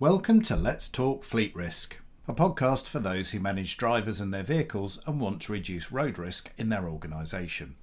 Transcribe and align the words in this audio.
Welcome 0.00 0.42
to 0.42 0.54
Let's 0.54 0.88
Talk 0.88 1.24
Fleet 1.24 1.52
Risk, 1.56 1.98
a 2.28 2.32
podcast 2.32 2.86
for 2.86 3.00
those 3.00 3.32
who 3.32 3.40
manage 3.40 3.76
drivers 3.76 4.20
and 4.20 4.32
their 4.32 4.44
vehicles 4.44 5.00
and 5.08 5.20
want 5.20 5.42
to 5.42 5.52
reduce 5.52 5.90
road 5.90 6.18
risk 6.18 6.52
in 6.56 6.68
their 6.68 6.88
organisation. 6.88 7.74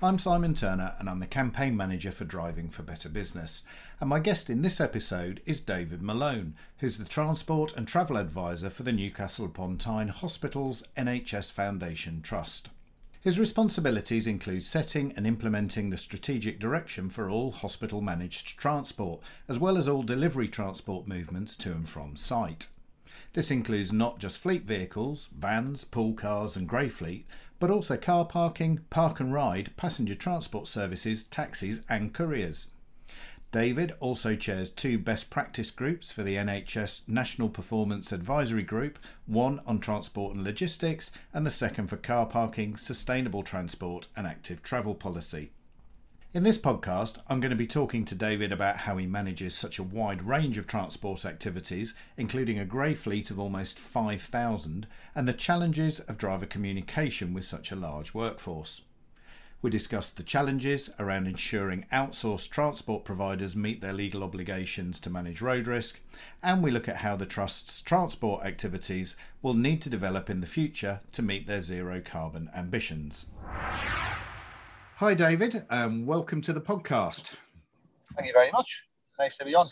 I'm 0.00 0.18
Simon 0.18 0.54
Turner 0.54 0.94
and 0.98 1.10
I'm 1.10 1.20
the 1.20 1.26
campaign 1.26 1.76
manager 1.76 2.10
for 2.10 2.24
Driving 2.24 2.70
for 2.70 2.82
Better 2.82 3.10
Business. 3.10 3.64
And 4.00 4.08
my 4.08 4.20
guest 4.20 4.48
in 4.48 4.62
this 4.62 4.80
episode 4.80 5.42
is 5.44 5.60
David 5.60 6.00
Malone, 6.00 6.54
who's 6.78 6.96
the 6.96 7.04
Transport 7.04 7.76
and 7.76 7.86
Travel 7.86 8.16
Advisor 8.16 8.70
for 8.70 8.84
the 8.84 8.92
Newcastle 8.92 9.44
upon 9.44 9.76
Tyne 9.76 10.08
Hospitals 10.08 10.82
NHS 10.96 11.52
Foundation 11.52 12.22
Trust. 12.22 12.70
His 13.22 13.38
responsibilities 13.38 14.26
include 14.26 14.64
setting 14.64 15.12
and 15.16 15.28
implementing 15.28 15.90
the 15.90 15.96
strategic 15.96 16.58
direction 16.58 17.08
for 17.08 17.30
all 17.30 17.52
hospital 17.52 18.00
managed 18.00 18.58
transport, 18.58 19.20
as 19.48 19.60
well 19.60 19.78
as 19.78 19.86
all 19.86 20.02
delivery 20.02 20.48
transport 20.48 21.06
movements 21.06 21.56
to 21.58 21.70
and 21.70 21.88
from 21.88 22.16
site. 22.16 22.66
This 23.34 23.52
includes 23.52 23.92
not 23.92 24.18
just 24.18 24.38
fleet 24.38 24.64
vehicles, 24.64 25.28
vans, 25.38 25.84
pool 25.84 26.14
cars, 26.14 26.56
and 26.56 26.68
grey 26.68 26.88
fleet, 26.88 27.24
but 27.60 27.70
also 27.70 27.96
car 27.96 28.24
parking, 28.24 28.80
park 28.90 29.20
and 29.20 29.32
ride, 29.32 29.70
passenger 29.76 30.16
transport 30.16 30.66
services, 30.66 31.22
taxis, 31.22 31.82
and 31.88 32.12
couriers. 32.12 32.72
David 33.52 33.92
also 34.00 34.34
chairs 34.34 34.70
two 34.70 34.98
best 34.98 35.28
practice 35.28 35.70
groups 35.70 36.10
for 36.10 36.22
the 36.22 36.36
NHS 36.36 37.06
National 37.06 37.50
Performance 37.50 38.10
Advisory 38.10 38.62
Group, 38.62 38.98
one 39.26 39.60
on 39.66 39.78
transport 39.78 40.34
and 40.34 40.42
logistics, 40.42 41.10
and 41.34 41.44
the 41.44 41.50
second 41.50 41.88
for 41.88 41.98
car 41.98 42.24
parking, 42.24 42.78
sustainable 42.78 43.42
transport, 43.42 44.08
and 44.16 44.26
active 44.26 44.62
travel 44.62 44.94
policy. 44.94 45.50
In 46.32 46.44
this 46.44 46.56
podcast, 46.56 47.20
I'm 47.28 47.40
going 47.40 47.50
to 47.50 47.56
be 47.56 47.66
talking 47.66 48.06
to 48.06 48.14
David 48.14 48.52
about 48.52 48.78
how 48.78 48.96
he 48.96 49.06
manages 49.06 49.54
such 49.54 49.78
a 49.78 49.82
wide 49.82 50.22
range 50.22 50.56
of 50.56 50.66
transport 50.66 51.26
activities, 51.26 51.94
including 52.16 52.58
a 52.58 52.64
grey 52.64 52.94
fleet 52.94 53.30
of 53.30 53.38
almost 53.38 53.78
5,000, 53.78 54.86
and 55.14 55.28
the 55.28 55.34
challenges 55.34 56.00
of 56.00 56.16
driver 56.16 56.46
communication 56.46 57.34
with 57.34 57.44
such 57.44 57.70
a 57.70 57.76
large 57.76 58.14
workforce. 58.14 58.80
We 59.62 59.70
discuss 59.70 60.10
the 60.10 60.24
challenges 60.24 60.90
around 60.98 61.28
ensuring 61.28 61.86
outsourced 61.92 62.50
transport 62.50 63.04
providers 63.04 63.54
meet 63.54 63.80
their 63.80 63.92
legal 63.92 64.24
obligations 64.24 64.98
to 64.98 65.08
manage 65.08 65.40
road 65.40 65.68
risk, 65.68 66.00
and 66.42 66.64
we 66.64 66.72
look 66.72 66.88
at 66.88 66.96
how 66.96 67.14
the 67.14 67.26
Trust's 67.26 67.80
transport 67.80 68.44
activities 68.44 69.16
will 69.40 69.54
need 69.54 69.80
to 69.82 69.88
develop 69.88 70.28
in 70.28 70.40
the 70.40 70.48
future 70.48 70.98
to 71.12 71.22
meet 71.22 71.46
their 71.46 71.60
zero 71.60 72.02
carbon 72.04 72.50
ambitions. 72.56 73.26
Hi, 74.96 75.14
David. 75.14 75.64
Um, 75.70 76.06
welcome 76.06 76.42
to 76.42 76.52
the 76.52 76.60
podcast. 76.60 77.36
Thank 78.16 78.26
you 78.26 78.32
very 78.32 78.50
much. 78.50 78.88
Nice 79.20 79.36
to 79.36 79.44
be 79.44 79.54
on. 79.54 79.68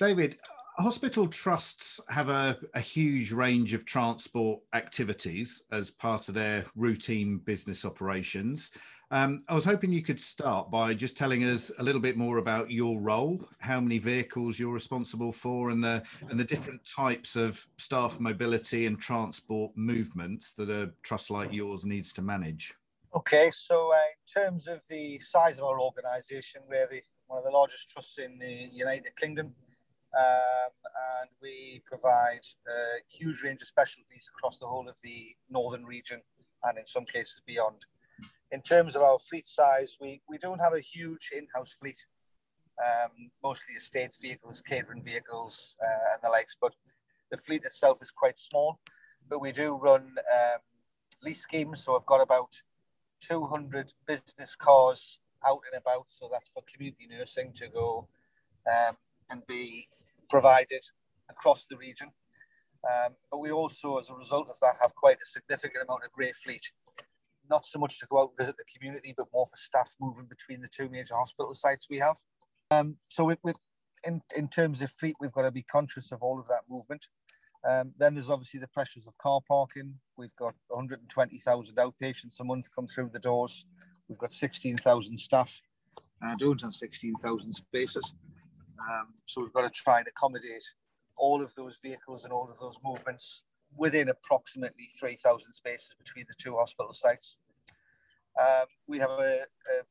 David, 0.00 0.38
hospital 0.76 1.28
trusts 1.28 2.00
have 2.08 2.30
a, 2.30 2.58
a, 2.74 2.80
huge 2.80 3.30
range 3.30 3.74
of 3.74 3.84
transport 3.84 4.60
activities 4.72 5.66
as 5.70 5.88
part 5.88 6.28
of 6.28 6.34
their 6.34 6.66
routine 6.74 7.38
business 7.38 7.84
operations. 7.84 8.72
Um, 9.10 9.44
I 9.48 9.54
was 9.54 9.64
hoping 9.64 9.92
you 9.92 10.02
could 10.02 10.20
start 10.20 10.70
by 10.70 10.94
just 10.94 11.16
telling 11.16 11.44
us 11.44 11.70
a 11.78 11.82
little 11.82 12.00
bit 12.00 12.16
more 12.16 12.38
about 12.38 12.70
your 12.70 12.98
role, 13.00 13.38
how 13.58 13.80
many 13.80 13.98
vehicles 13.98 14.58
you're 14.58 14.72
responsible 14.72 15.30
for, 15.30 15.70
and 15.70 15.84
the 15.84 16.02
and 16.30 16.38
the 16.38 16.44
different 16.44 16.84
types 16.84 17.36
of 17.36 17.64
staff 17.76 18.18
mobility 18.18 18.86
and 18.86 18.98
transport 18.98 19.72
movements 19.76 20.54
that 20.54 20.70
a 20.70 20.90
trust 21.02 21.30
like 21.30 21.52
yours 21.52 21.84
needs 21.84 22.12
to 22.14 22.22
manage. 22.22 22.74
Okay, 23.14 23.50
so 23.52 23.92
uh, 23.92 23.96
in 23.96 24.42
terms 24.42 24.66
of 24.66 24.80
the 24.88 25.18
size 25.20 25.58
of 25.58 25.64
our 25.64 25.80
organisation, 25.80 26.62
we're 26.68 26.88
the, 26.88 27.00
one 27.28 27.38
of 27.38 27.44
the 27.44 27.52
largest 27.52 27.88
trusts 27.90 28.18
in 28.18 28.38
the 28.38 28.68
United 28.72 29.14
Kingdom, 29.16 29.54
um, 30.18 30.72
and 31.20 31.30
we 31.40 31.80
provide 31.84 32.40
a 32.66 32.98
huge 33.08 33.42
range 33.42 33.62
of 33.62 33.68
specialties 33.68 34.28
across 34.36 34.58
the 34.58 34.66
whole 34.66 34.88
of 34.88 34.96
the 35.02 35.36
northern 35.48 35.84
region 35.84 36.20
and 36.64 36.78
in 36.78 36.86
some 36.86 37.04
cases 37.04 37.40
beyond. 37.46 37.86
In 38.52 38.60
terms 38.60 38.94
of 38.94 39.02
our 39.02 39.18
fleet 39.18 39.46
size, 39.46 39.96
we, 40.00 40.20
we 40.28 40.38
don't 40.38 40.60
have 40.60 40.74
a 40.74 40.80
huge 40.80 41.30
in-house 41.36 41.72
fleet, 41.72 41.98
um, 42.82 43.30
mostly 43.42 43.74
estates 43.74 44.18
vehicles, 44.20 44.62
catering 44.62 45.02
vehicles, 45.02 45.76
uh, 45.82 46.12
and 46.12 46.22
the 46.22 46.30
likes, 46.30 46.56
but 46.60 46.74
the 47.30 47.36
fleet 47.36 47.64
itself 47.64 48.00
is 48.02 48.10
quite 48.10 48.38
small. 48.38 48.78
But 49.28 49.40
we 49.40 49.52
do 49.52 49.76
run 49.76 50.02
um, 50.02 50.58
lease 51.22 51.42
schemes, 51.42 51.82
so 51.82 51.96
I've 51.96 52.06
got 52.06 52.20
about 52.20 52.60
200 53.20 53.92
business 54.06 54.54
cars 54.54 55.18
out 55.46 55.60
and 55.72 55.80
about. 55.80 56.08
So 56.08 56.28
that's 56.30 56.50
for 56.50 56.62
community 56.72 57.08
nursing 57.10 57.52
to 57.54 57.68
go 57.68 58.08
um, 58.70 58.96
and 59.30 59.46
be 59.46 59.86
provided 60.28 60.84
across 61.30 61.66
the 61.66 61.76
region. 61.76 62.10
Um, 62.84 63.14
but 63.30 63.38
we 63.38 63.50
also, 63.50 63.98
as 63.98 64.10
a 64.10 64.14
result 64.14 64.48
of 64.50 64.58
that, 64.60 64.74
have 64.80 64.94
quite 64.94 65.16
a 65.16 65.24
significant 65.24 65.86
amount 65.88 66.04
of 66.04 66.12
grey 66.12 66.32
fleet. 66.32 66.72
Not 67.50 67.64
so 67.64 67.78
much 67.78 67.98
to 68.00 68.06
go 68.06 68.20
out 68.20 68.30
and 68.30 68.38
visit 68.38 68.56
the 68.56 68.64
community, 68.64 69.14
but 69.16 69.26
more 69.32 69.46
for 69.46 69.56
staff 69.56 69.94
moving 70.00 70.26
between 70.26 70.60
the 70.60 70.68
two 70.68 70.88
major 70.88 71.14
hospital 71.14 71.54
sites 71.54 71.88
we 71.90 71.98
have. 71.98 72.16
Um, 72.70 72.96
so, 73.08 73.24
we, 73.24 73.36
we, 73.42 73.52
in, 74.06 74.20
in 74.36 74.48
terms 74.48 74.82
of 74.82 74.90
fleet, 74.90 75.16
we've 75.20 75.32
got 75.32 75.42
to 75.42 75.50
be 75.50 75.62
conscious 75.62 76.12
of 76.12 76.22
all 76.22 76.38
of 76.38 76.48
that 76.48 76.62
movement. 76.68 77.06
Um, 77.66 77.92
then 77.98 78.14
there's 78.14 78.30
obviously 78.30 78.60
the 78.60 78.68
pressures 78.68 79.06
of 79.06 79.16
car 79.18 79.40
parking. 79.48 79.94
We've 80.18 80.34
got 80.36 80.54
120,000 80.68 81.76
outpatients 81.76 82.40
a 82.40 82.44
month 82.44 82.68
come 82.74 82.86
through 82.86 83.10
the 83.12 83.18
doors. 83.18 83.64
We've 84.08 84.18
got 84.18 84.32
16,000 84.32 85.16
staff. 85.16 85.60
I 86.22 86.34
don't 86.38 86.60
have 86.60 86.72
16,000 86.72 87.52
spaces. 87.52 88.14
Um, 88.90 89.14
so 89.24 89.42
we've 89.42 89.52
got 89.52 89.62
to 89.62 89.70
try 89.70 89.98
and 89.98 90.08
accommodate 90.08 90.64
all 91.16 91.42
of 91.42 91.54
those 91.54 91.78
vehicles 91.82 92.24
and 92.24 92.32
all 92.32 92.50
of 92.50 92.58
those 92.58 92.78
movements 92.84 93.42
within 93.76 94.08
approximately 94.08 94.84
3,000 94.98 95.52
spaces 95.52 95.94
between 95.98 96.24
the 96.28 96.34
two 96.38 96.56
hospital 96.56 96.92
sites. 96.92 97.36
Um, 98.40 98.66
we 98.86 98.98
have 98.98 99.10
a, 99.10 99.40
a, 99.42 99.82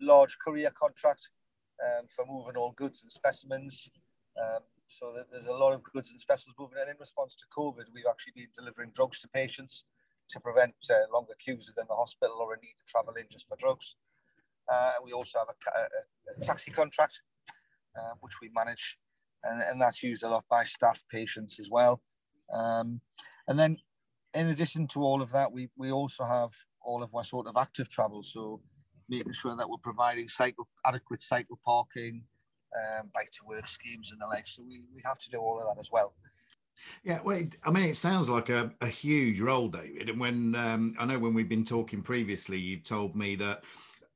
large 0.00 0.36
courier 0.44 0.70
contract 0.70 1.28
um, 1.84 2.06
for 2.08 2.24
moving 2.26 2.56
all 2.56 2.72
goods 2.72 3.02
and 3.02 3.12
specimens. 3.12 3.88
Um, 4.36 4.62
so 4.88 5.14
there's 5.30 5.46
a 5.46 5.52
lot 5.52 5.72
of 5.72 5.82
goods 5.82 6.10
and 6.10 6.18
specials 6.18 6.54
moving. 6.58 6.78
And 6.80 6.90
in 6.90 6.96
response 6.98 7.36
to 7.36 7.44
COVID, 7.56 7.84
we've 7.94 8.10
actually 8.10 8.32
been 8.34 8.48
delivering 8.56 8.90
drugs 8.94 9.20
to 9.20 9.28
patients 9.28 9.84
to 10.30 10.40
prevent 10.40 10.74
uh, 10.90 10.94
longer 11.12 11.34
queues 11.38 11.68
within 11.68 11.86
the 11.88 11.94
hospital 11.94 12.36
or 12.40 12.54
a 12.54 12.56
need 12.56 12.74
to 12.78 12.90
travel 12.90 13.14
in 13.14 13.26
just 13.30 13.46
for 13.46 13.56
drugs. 13.58 13.96
Uh, 14.68 14.92
we 15.04 15.12
also 15.12 15.38
have 15.38 15.48
a, 15.48 15.78
a, 15.78 16.40
a 16.40 16.44
taxi 16.44 16.70
contract, 16.70 17.20
uh, 17.96 18.14
which 18.20 18.34
we 18.40 18.50
manage, 18.54 18.98
and, 19.44 19.62
and, 19.62 19.80
that's 19.80 20.02
used 20.02 20.22
a 20.22 20.28
lot 20.28 20.44
by 20.48 20.62
staff, 20.62 21.02
patients 21.10 21.58
as 21.58 21.68
well. 21.70 22.00
Um, 22.52 23.00
and 23.48 23.58
then, 23.58 23.76
in 24.34 24.48
addition 24.48 24.86
to 24.88 25.02
all 25.02 25.22
of 25.22 25.32
that, 25.32 25.50
we, 25.50 25.68
we 25.76 25.92
also 25.92 26.24
have 26.24 26.50
all 26.80 27.02
of 27.02 27.14
our 27.14 27.24
sort 27.24 27.46
of 27.46 27.56
active 27.56 27.88
travel. 27.88 28.22
So, 28.22 28.60
making 29.08 29.32
sure 29.32 29.56
that 29.56 29.68
we're 29.68 29.76
providing 29.78 30.28
cycle 30.28 30.68
adequate 30.86 31.20
cycle 31.20 31.58
parking, 31.64 32.24
um, 32.76 33.10
bike 33.14 33.30
to 33.30 33.44
work 33.46 33.66
schemes 33.66 34.12
and 34.12 34.20
the 34.20 34.26
like. 34.26 34.46
So 34.46 34.62
we, 34.62 34.82
we 34.94 35.02
have 35.04 35.18
to 35.18 35.30
do 35.30 35.38
all 35.38 35.58
of 35.58 35.66
that 35.66 35.80
as 35.80 35.90
well. 35.92 36.14
Yeah, 37.04 37.20
well, 37.22 37.42
I 37.64 37.70
mean, 37.70 37.84
it 37.84 37.96
sounds 37.96 38.28
like 38.28 38.48
a, 38.48 38.72
a 38.80 38.86
huge 38.86 39.40
role, 39.40 39.68
David. 39.68 40.08
And 40.08 40.18
when 40.18 40.54
um, 40.54 40.94
I 40.98 41.04
know 41.04 41.18
when 41.18 41.34
we've 41.34 41.48
been 41.48 41.64
talking 41.64 42.02
previously, 42.02 42.58
you 42.58 42.78
told 42.78 43.14
me 43.14 43.36
that 43.36 43.62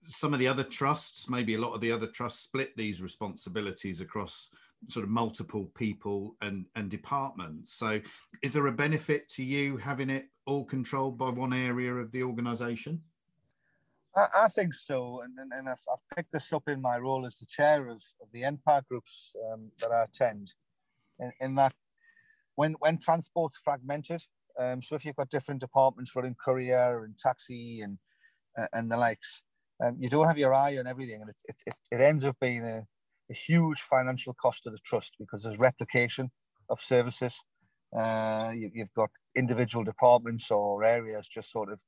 some 0.09 0.33
of 0.33 0.39
the 0.39 0.49
other 0.49 0.65
trusts, 0.65 1.29
maybe 1.29 1.55
a 1.55 1.61
lot 1.61 1.75
of 1.75 1.81
the 1.81 1.93
other 1.93 2.07
trusts, 2.07 2.45
split 2.45 2.77
these 2.77 3.03
responsibilities 3.03 4.01
across 4.01 4.51
sort 4.89 5.05
of 5.05 5.11
multiple 5.11 5.71
people 5.75 6.37
and, 6.41 6.67
and 6.75 6.91
departments. 6.91 7.75
So, 7.75 8.01
is 8.43 8.53
there 8.53 8.67
a 8.67 8.73
benefit 8.73 9.29
to 9.31 9.45
you 9.45 9.77
having 9.77 10.11
it 10.11 10.27
all 10.47 10.65
controlled 10.65 11.19
by 11.19 11.31
one 11.31 11.53
area 11.53 11.95
of 11.95 12.13
the 12.13 12.23
organisation? 12.23 13.03
I, 14.15 14.27
I 14.43 14.49
think 14.49 14.75
so, 14.75 15.23
and, 15.23 15.39
and, 15.39 15.53
and 15.53 15.69
I've, 15.69 15.85
I've, 15.93 16.17
picked 16.17 16.33
this 16.33 16.53
up 16.53 16.69
in 16.69 16.81
my 16.81 16.99
role 16.99 17.27
as 17.27 17.37
the 17.39 17.47
chair 17.47 17.89
of, 17.89 18.03
of 18.23 18.33
the 18.33 18.43
NPAR 18.43 18.87
groups 18.89 19.33
um, 19.53 19.71
that 19.81 19.91
I 19.93 20.05
attend. 20.05 20.55
In, 21.19 21.33
in, 21.41 21.55
that, 21.57 21.75
when 22.55 22.75
when 22.79 22.99
transport's 22.99 23.59
fragmented, 23.63 24.23
um, 24.59 24.81
so 24.81 24.95
if 24.95 25.05
you've 25.05 25.17
got 25.17 25.31
different 25.31 25.61
departments 25.61 26.15
running 26.17 26.37
courier 26.43 27.05
and 27.05 27.19
taxi 27.19 27.81
and 27.81 27.99
uh, 28.57 28.67
and 28.73 28.91
the 28.91 28.97
likes, 28.97 29.43
um, 29.85 29.97
you 29.99 30.09
don't 30.09 30.27
have 30.27 30.39
your 30.39 30.55
eye 30.55 30.79
on 30.79 30.87
everything, 30.87 31.21
and 31.21 31.31
it 31.31 31.43
it, 31.67 31.75
it 31.91 32.01
ends 32.01 32.25
up 32.25 32.37
being 32.41 32.65
a, 32.65 32.87
a 33.31 33.35
huge 33.35 33.81
financial 33.81 34.35
cost 34.35 34.63
to 34.65 34.71
the 34.71 34.79
trust 34.85 35.15
because 35.19 35.43
there's 35.43 35.59
replication 35.59 36.31
of 36.71 36.79
services. 36.81 37.39
Uh, 37.97 38.53
you, 38.55 38.71
have 38.79 38.93
got 38.95 39.11
individual 39.37 39.85
departments 39.85 40.51
or 40.51 40.85
areas 40.85 41.29
just 41.29 41.51
sort 41.51 41.71
of 41.71 41.81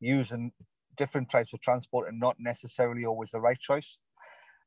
using 0.00 0.52
different 0.96 1.30
types 1.30 1.52
of 1.52 1.60
transport 1.60 2.08
and 2.08 2.20
not 2.20 2.36
necessarily 2.38 3.04
always 3.04 3.30
the 3.30 3.40
right 3.40 3.58
choice. 3.58 3.98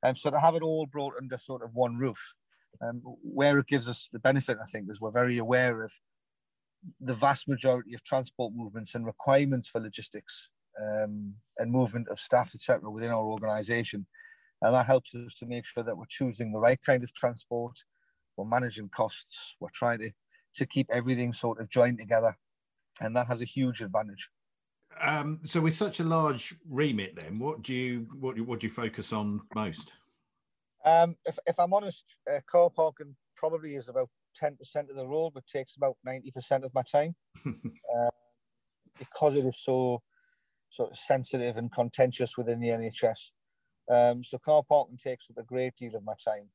Um, 0.04 0.16
so 0.16 0.30
to 0.30 0.40
have 0.40 0.56
it 0.56 0.62
all 0.62 0.86
brought 0.86 1.14
under 1.20 1.38
sort 1.38 1.64
of 1.64 1.72
one 1.74 1.98
roof, 1.98 2.36
um, 2.82 3.02
where 3.24 3.58
it 3.58 3.68
gives 3.68 3.88
us 3.88 4.10
the 4.12 4.20
benefit, 4.20 4.58
I 4.62 4.66
think, 4.66 4.90
is 4.90 5.02
we're 5.02 5.12
very 5.12 5.38
aware 5.38 5.84
of 5.84 5.92
the 7.00 7.16
vast 7.16 7.48
majority 7.48 7.94
of 7.96 8.04
transport 8.04 8.54
movements 8.56 8.94
and 8.94 9.06
requirements 9.06 9.68
for 9.68 9.82
logistics 9.82 10.50
um, 10.80 11.34
and 11.58 11.72
movement 11.72 12.08
of 12.10 12.20
staff, 12.20 12.52
etc., 12.54 12.90
within 12.92 13.12
our 13.12 13.26
organisation, 13.26 14.06
and 14.62 14.74
that 14.74 14.86
helps 14.86 15.14
us 15.16 15.34
to 15.36 15.46
make 15.46 15.66
sure 15.66 15.84
that 15.84 15.98
we're 15.98 16.06
choosing 16.10 16.52
the 16.52 16.60
right 16.60 16.80
kind 16.86 17.04
of 17.04 17.14
transport 17.14 17.78
we're 18.38 18.46
managing 18.46 18.90
costs, 18.90 19.58
we're 19.60 19.70
trying 19.74 20.00
to 20.00 20.12
to 20.56 20.66
keep 20.66 20.88
everything 20.92 21.34
sort 21.34 21.60
of 21.60 21.70
joined 21.70 22.00
together, 22.00 22.36
and 23.02 23.16
that 23.16 23.28
has 23.28 23.42
a 23.42 23.46
huge 23.46 23.82
advantage. 23.82 24.30
Um, 25.00 25.40
so, 25.46 25.60
with 25.62 25.76
such 25.76 26.00
a 26.00 26.04
large 26.04 26.56
remit, 26.70 27.16
then 27.16 27.40
what 27.40 27.62
do 27.64 27.74
you 27.74 28.08
what 28.20 28.40
what 28.42 28.60
do 28.60 28.68
you 28.68 28.74
focus 28.74 29.12
on 29.12 29.42
most? 29.54 29.94
Um, 30.86 31.16
if, 31.26 31.38
if 31.46 31.60
I'm 31.60 31.74
honest, 31.74 32.06
uh, 32.32 32.40
car 32.50 32.70
parking 32.70 33.16
probably 33.36 33.76
is 33.76 33.88
about 33.90 34.10
ten 34.36 34.56
percent 34.56 34.90
of 34.90 34.96
the 34.96 35.08
role, 35.08 35.32
but 35.34 35.46
takes 35.48 35.76
about 35.76 35.98
ninety 36.06 36.32
percent 36.32 36.64
of 36.64 36.74
my 36.74 36.84
time 36.84 37.16
uh, 37.46 38.10
because 38.98 39.38
it 39.38 39.46
is 39.46 39.60
so 39.64 40.02
sort 40.70 40.92
of 40.92 40.98
sensitive 40.98 41.58
and 41.58 41.72
contentious 41.72 42.38
within 42.38 42.60
the 42.60 42.70
NHS. 42.70 43.32
Um, 43.90 44.24
so 44.24 44.38
car 44.38 44.64
parking 44.68 44.98
takes 44.98 45.30
up 45.30 45.38
a 45.38 45.44
great 45.44 45.76
deal 45.76 45.96
of 45.96 46.04
my 46.04 46.14
time. 46.24 46.50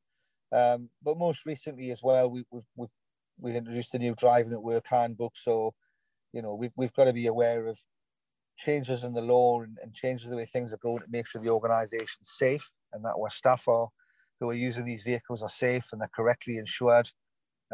Um, 0.52 0.90
but 1.02 1.18
most 1.18 1.46
recently 1.46 1.90
as 1.90 2.02
well, 2.02 2.30
we, 2.30 2.44
we've, 2.50 2.66
we've, 2.76 2.90
we've 3.40 3.54
introduced 3.54 3.94
a 3.94 3.98
new 3.98 4.14
driving 4.14 4.52
at 4.52 4.62
work 4.62 4.86
handbook. 4.88 5.32
So, 5.34 5.72
you 6.32 6.42
know, 6.42 6.54
we, 6.54 6.70
we've 6.76 6.92
got 6.92 7.04
to 7.04 7.12
be 7.12 7.26
aware 7.26 7.66
of 7.66 7.78
changes 8.58 9.02
in 9.02 9.14
the 9.14 9.22
law 9.22 9.62
and, 9.62 9.78
and 9.82 9.94
changes 9.94 10.28
the 10.28 10.36
way 10.36 10.44
things 10.44 10.72
are 10.72 10.78
going 10.78 10.98
to 10.98 11.10
make 11.10 11.26
sure 11.26 11.40
the 11.40 11.48
organisation's 11.48 12.30
safe 12.36 12.70
and 12.92 13.04
that 13.04 13.14
our 13.18 13.30
staff 13.30 13.66
are 13.66 13.88
who 14.38 14.50
are 14.50 14.54
using 14.54 14.84
these 14.84 15.04
vehicles 15.04 15.42
are 15.42 15.48
safe 15.48 15.86
and 15.92 16.00
they're 16.00 16.10
correctly 16.14 16.58
insured 16.58 17.08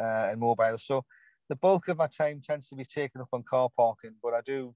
uh, 0.00 0.28
and 0.30 0.40
mobile. 0.40 0.78
So 0.78 1.04
the 1.48 1.56
bulk 1.56 1.88
of 1.88 1.98
my 1.98 2.06
time 2.06 2.42
tends 2.44 2.68
to 2.68 2.76
be 2.76 2.84
taken 2.84 3.20
up 3.20 3.28
on 3.32 3.42
car 3.42 3.70
parking, 3.74 4.14
but 4.22 4.34
I 4.34 4.40
do 4.44 4.74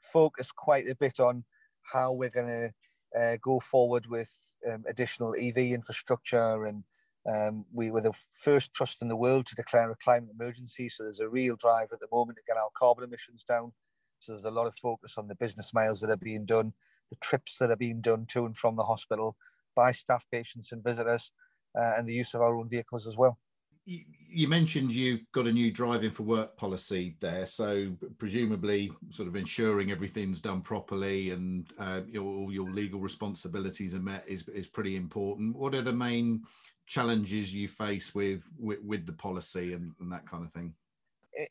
focus 0.00 0.50
quite 0.52 0.88
a 0.88 0.94
bit 0.94 1.18
on 1.18 1.44
how 1.82 2.12
we're 2.12 2.30
going 2.30 2.46
to 2.46 2.70
uh, 3.18 3.36
go 3.42 3.60
forward 3.60 4.06
with 4.06 4.32
um, 4.70 4.84
additional 4.88 5.34
EV 5.34 5.58
infrastructure. 5.58 6.64
And 6.66 6.84
um, 7.30 7.64
we 7.72 7.90
were 7.90 8.00
the 8.00 8.18
first 8.32 8.72
trust 8.74 9.02
in 9.02 9.08
the 9.08 9.16
world 9.16 9.46
to 9.46 9.54
declare 9.54 9.90
a 9.90 9.96
climate 9.96 10.30
emergency. 10.38 10.88
So 10.88 11.04
there's 11.04 11.20
a 11.20 11.28
real 11.28 11.56
drive 11.56 11.88
at 11.92 12.00
the 12.00 12.08
moment 12.12 12.38
to 12.38 12.44
get 12.46 12.60
our 12.60 12.70
carbon 12.76 13.04
emissions 13.04 13.44
down. 13.44 13.72
So 14.20 14.32
there's 14.32 14.44
a 14.44 14.50
lot 14.50 14.66
of 14.66 14.74
focus 14.76 15.14
on 15.16 15.28
the 15.28 15.34
business 15.34 15.72
miles 15.72 16.00
that 16.00 16.10
are 16.10 16.16
being 16.16 16.44
done, 16.44 16.74
the 17.10 17.16
trips 17.16 17.56
that 17.58 17.70
are 17.70 17.76
being 17.76 18.00
done 18.00 18.26
to 18.30 18.44
and 18.44 18.56
from 18.56 18.76
the 18.76 18.84
hospital 18.84 19.36
by 19.74 19.92
staff, 19.92 20.26
patients, 20.30 20.72
and 20.72 20.84
visitors, 20.84 21.32
uh, 21.78 21.92
and 21.96 22.06
the 22.06 22.12
use 22.12 22.34
of 22.34 22.42
our 22.42 22.56
own 22.56 22.68
vehicles 22.68 23.06
as 23.06 23.16
well 23.16 23.38
you 23.86 24.46
mentioned 24.46 24.92
you've 24.92 25.24
got 25.32 25.46
a 25.46 25.52
new 25.52 25.72
driving 25.72 26.10
for 26.10 26.22
work 26.22 26.56
policy 26.56 27.16
there, 27.20 27.46
so 27.46 27.92
presumably 28.18 28.92
sort 29.10 29.28
of 29.28 29.36
ensuring 29.36 29.90
everything's 29.90 30.40
done 30.40 30.60
properly 30.60 31.30
and 31.30 31.72
uh, 31.78 32.00
your, 32.08 32.24
all 32.24 32.52
your 32.52 32.70
legal 32.70 33.00
responsibilities 33.00 33.94
are 33.94 34.00
met 34.00 34.24
is, 34.28 34.46
is 34.48 34.68
pretty 34.68 34.96
important. 34.96 35.56
What 35.56 35.74
are 35.74 35.82
the 35.82 35.92
main 35.92 36.42
challenges 36.86 37.54
you 37.54 37.68
face 37.68 38.14
with 38.14 38.42
with, 38.58 38.80
with 38.84 39.06
the 39.06 39.12
policy 39.12 39.72
and, 39.72 39.92
and, 40.00 40.12
that 40.12 40.28
kind 40.28 40.44
of 40.44 40.52
thing? 40.52 40.74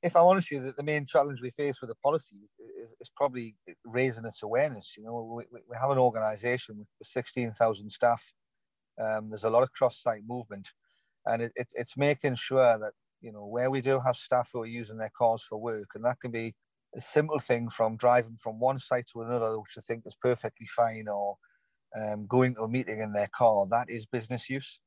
If 0.03 0.15
I'm 0.15 0.25
honest 0.25 0.51
with 0.51 0.65
you, 0.65 0.73
the 0.75 0.83
main 0.83 1.05
challenge 1.05 1.41
we 1.41 1.49
face 1.49 1.81
with 1.81 1.89
the 1.89 1.95
policy 1.95 2.35
is, 2.43 2.55
is, 2.59 2.93
is 2.99 3.11
probably 3.15 3.55
raising 3.85 4.25
its 4.25 4.43
awareness. 4.43 4.95
You 4.97 5.03
know, 5.03 5.23
we, 5.37 5.45
we 5.67 5.77
have 5.79 5.89
an 5.89 5.97
organisation 5.97 6.77
with 6.77 6.87
16,000 7.03 7.89
staff. 7.89 8.33
Um, 9.01 9.29
there's 9.29 9.45
a 9.45 9.49
lot 9.49 9.63
of 9.63 9.71
cross-site 9.71 10.23
movement 10.27 10.67
and 11.25 11.41
it, 11.41 11.51
it's 11.55 11.73
it's 11.75 11.97
making 11.97 12.35
sure 12.35 12.77
that 12.79 12.93
you 13.21 13.31
know 13.31 13.45
where 13.45 13.69
we 13.69 13.81
do 13.81 13.99
have 14.05 14.15
staff 14.15 14.49
who 14.53 14.61
are 14.61 14.65
using 14.65 14.97
their 14.97 15.11
cars 15.17 15.43
for 15.47 15.57
work, 15.57 15.89
and 15.95 16.05
that 16.05 16.19
can 16.19 16.31
be 16.31 16.55
a 16.95 17.01
simple 17.01 17.39
thing 17.39 17.69
from 17.69 17.97
driving 17.97 18.37
from 18.41 18.59
one 18.59 18.79
site 18.79 19.05
to 19.13 19.21
another, 19.21 19.59
which 19.59 19.77
I 19.77 19.81
think 19.81 20.03
is 20.05 20.15
perfectly 20.15 20.67
fine, 20.67 21.07
or 21.07 21.35
um, 21.99 22.25
going 22.27 22.55
to 22.55 22.61
a 22.61 22.69
meeting 22.69 22.99
in 22.99 23.13
their 23.13 23.29
car. 23.35 23.65
That 23.69 23.89
is 23.89 24.05
business 24.05 24.49
use, 24.49 24.79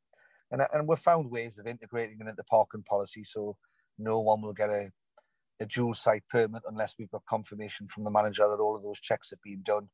and 0.51 0.63
and 0.73 0.89
we've 0.89 0.99
found 0.99 1.31
ways 1.31 1.59
of 1.59 1.67
integrating 1.67 2.19
it 2.21 2.23
into 2.23 2.35
the 2.37 2.45
parking 2.45 2.83
policy, 2.83 3.25
so 3.25 3.57
no 3.99 4.21
one 4.21 4.43
will 4.43 4.55
get 4.55 4.71
a 4.71 4.91
a 5.61 5.67
dual 5.67 5.95
site 5.95 6.25
permit 6.29 6.63
unless 6.69 6.95
we've 6.99 7.11
got 7.11 7.23
confirmation 7.29 7.87
from 7.87 8.05
the 8.05 8.11
manager 8.11 8.49
that 8.49 8.61
all 8.61 8.75
of 8.75 8.83
those 8.83 9.01
checks 9.01 9.31
have 9.31 9.41
been 9.43 9.63
done. 9.63 9.89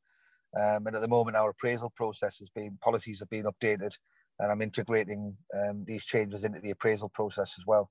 Um, 0.58 0.86
and 0.86 0.96
at 0.96 1.02
the 1.02 1.08
moment, 1.08 1.36
our 1.36 1.50
appraisal 1.50 1.92
process 1.94 2.38
has 2.38 2.48
been 2.48 2.78
policies 2.82 3.20
have 3.20 3.28
been 3.28 3.44
updated 3.44 3.92
and 4.40 4.52
I'm 4.52 4.62
integrating 4.62 5.36
um, 5.54 5.84
these 5.86 6.04
changes 6.04 6.44
into 6.44 6.60
the 6.60 6.70
appraisal 6.70 7.08
process 7.08 7.56
as 7.58 7.66
well. 7.66 7.90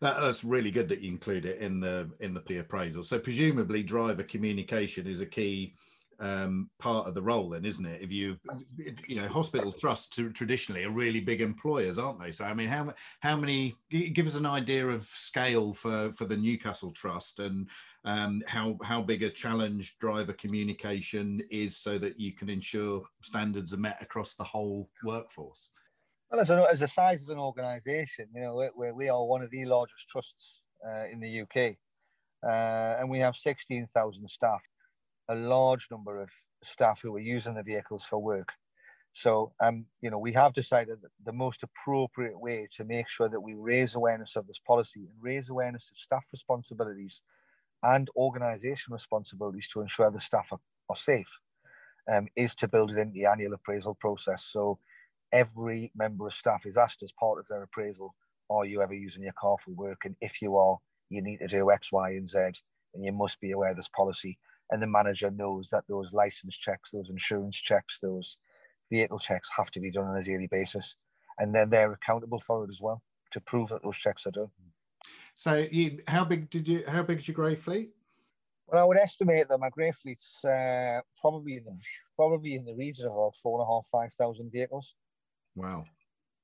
That, 0.00 0.20
that's 0.20 0.44
really 0.44 0.70
good 0.70 0.88
that 0.88 1.00
you 1.00 1.10
include 1.10 1.46
it 1.46 1.58
in 1.60 1.80
the 1.80 2.10
in 2.20 2.38
the 2.46 2.58
appraisal. 2.58 3.02
So 3.02 3.18
presumably, 3.18 3.82
driver 3.82 4.22
communication 4.22 5.06
is 5.06 5.20
a 5.20 5.26
key 5.26 5.74
um, 6.20 6.68
part 6.78 7.06
of 7.06 7.14
the 7.14 7.22
role, 7.22 7.50
then, 7.50 7.64
isn't 7.64 7.86
it? 7.86 8.02
If 8.02 8.10
you 8.10 8.36
you 9.06 9.20
know, 9.20 9.28
hospital 9.28 9.72
trusts 9.72 10.18
traditionally 10.34 10.84
are 10.84 10.90
really 10.90 11.20
big 11.20 11.40
employers, 11.40 11.98
aren't 11.98 12.20
they? 12.20 12.30
So 12.30 12.44
I 12.44 12.54
mean, 12.54 12.68
how 12.68 12.92
how 13.20 13.36
many? 13.36 13.76
Give 13.90 14.26
us 14.26 14.34
an 14.34 14.46
idea 14.46 14.86
of 14.88 15.04
scale 15.04 15.74
for 15.74 16.12
for 16.12 16.24
the 16.24 16.36
Newcastle 16.36 16.92
Trust 16.92 17.40
and 17.40 17.68
um, 18.04 18.42
how 18.46 18.78
how 18.82 19.02
big 19.02 19.22
a 19.22 19.30
challenge 19.30 19.96
driver 19.98 20.32
communication 20.32 21.42
is, 21.50 21.76
so 21.76 21.98
that 21.98 22.18
you 22.18 22.32
can 22.32 22.48
ensure 22.48 23.02
standards 23.22 23.72
are 23.72 23.78
met 23.78 24.02
across 24.02 24.34
the 24.34 24.44
whole 24.44 24.88
workforce. 25.04 25.70
Well, 26.30 26.42
as, 26.42 26.50
a, 26.50 26.66
as 26.70 26.80
the 26.80 26.88
size 26.88 27.22
of 27.22 27.30
an 27.30 27.38
organisation, 27.38 28.26
you 28.34 28.42
know, 28.42 28.70
we, 28.76 28.92
we 28.92 29.08
are 29.08 29.24
one 29.24 29.40
of 29.40 29.50
the 29.50 29.64
largest 29.64 30.10
trusts 30.10 30.60
uh, 30.86 31.04
in 31.10 31.20
the 31.20 31.40
UK, 31.40 31.76
uh, 32.46 33.00
and 33.00 33.08
we 33.08 33.20
have 33.20 33.34
16,000 33.34 34.28
staff, 34.28 34.66
a 35.28 35.34
large 35.34 35.88
number 35.90 36.20
of 36.20 36.30
staff 36.62 37.00
who 37.02 37.16
are 37.16 37.20
using 37.20 37.54
the 37.54 37.62
vehicles 37.62 38.04
for 38.04 38.18
work. 38.18 38.52
So, 39.14 39.52
um, 39.58 39.86
you 40.02 40.10
know, 40.10 40.18
we 40.18 40.34
have 40.34 40.52
decided 40.52 40.98
that 41.00 41.12
the 41.24 41.32
most 41.32 41.62
appropriate 41.62 42.38
way 42.38 42.68
to 42.76 42.84
make 42.84 43.08
sure 43.08 43.30
that 43.30 43.40
we 43.40 43.54
raise 43.54 43.94
awareness 43.94 44.36
of 44.36 44.46
this 44.46 44.58
policy 44.58 45.00
and 45.00 45.16
raise 45.22 45.48
awareness 45.48 45.90
of 45.90 45.96
staff 45.96 46.26
responsibilities 46.30 47.22
and 47.82 48.10
organisation 48.14 48.92
responsibilities 48.92 49.68
to 49.68 49.80
ensure 49.80 50.10
the 50.10 50.20
staff 50.20 50.48
are, 50.52 50.60
are 50.90 50.96
safe 50.96 51.38
um, 52.12 52.28
is 52.36 52.54
to 52.56 52.68
build 52.68 52.90
it 52.90 52.98
into 52.98 53.14
the 53.14 53.24
annual 53.24 53.54
appraisal 53.54 53.94
process. 53.94 54.44
So, 54.44 54.78
every 55.32 55.92
member 55.94 56.26
of 56.26 56.32
staff 56.32 56.64
is 56.66 56.76
asked 56.76 57.02
as 57.02 57.12
part 57.12 57.38
of 57.38 57.46
their 57.48 57.62
appraisal, 57.62 58.14
are 58.50 58.64
you 58.64 58.80
ever 58.82 58.94
using 58.94 59.22
your 59.22 59.34
car 59.38 59.56
for 59.62 59.72
work? 59.72 60.02
And 60.04 60.16
if 60.20 60.40
you 60.40 60.56
are, 60.56 60.78
you 61.10 61.22
need 61.22 61.38
to 61.38 61.48
do 61.48 61.70
X, 61.70 61.92
Y, 61.92 62.10
and 62.10 62.28
Z, 62.28 62.38
and 62.94 63.04
you 63.04 63.12
must 63.12 63.40
be 63.40 63.50
aware 63.50 63.70
of 63.70 63.76
this 63.76 63.88
policy. 63.88 64.38
And 64.70 64.82
the 64.82 64.86
manager 64.86 65.30
knows 65.30 65.68
that 65.70 65.84
those 65.88 66.12
license 66.12 66.56
checks, 66.56 66.90
those 66.90 67.08
insurance 67.10 67.56
checks, 67.56 67.98
those 68.00 68.36
vehicle 68.90 69.18
checks 69.18 69.48
have 69.56 69.70
to 69.72 69.80
be 69.80 69.90
done 69.90 70.06
on 70.06 70.16
a 70.16 70.24
daily 70.24 70.48
basis. 70.50 70.96
And 71.38 71.54
then 71.54 71.70
they're 71.70 71.92
accountable 71.92 72.40
for 72.40 72.64
it 72.64 72.70
as 72.70 72.80
well 72.80 73.02
to 73.32 73.40
prove 73.40 73.68
that 73.70 73.82
those 73.82 73.96
checks 73.96 74.26
are 74.26 74.30
done. 74.30 74.50
So, 75.34 75.66
you, 75.70 76.00
how 76.08 76.24
big 76.24 76.50
did 76.50 76.66
you? 76.66 76.82
How 76.86 77.02
big 77.02 77.18
is 77.18 77.28
your 77.28 77.36
grey 77.36 77.54
fleet? 77.54 77.90
Well, 78.66 78.82
I 78.82 78.84
would 78.84 78.98
estimate 78.98 79.46
that 79.48 79.60
my 79.60 79.70
grey 79.70 79.92
fleet's 79.92 80.44
uh, 80.44 81.00
probably 81.20 81.56
in 81.56 81.64
the 81.64 81.80
probably 82.16 82.54
in 82.54 82.64
the 82.64 82.74
region 82.74 83.06
of 83.06 83.12
about 83.12 83.36
four 83.36 83.60
and 83.60 83.66
a 83.66 83.72
half, 83.72 83.86
five 83.86 84.12
thousand 84.12 84.50
vehicles. 84.50 84.94
Wow. 85.58 85.82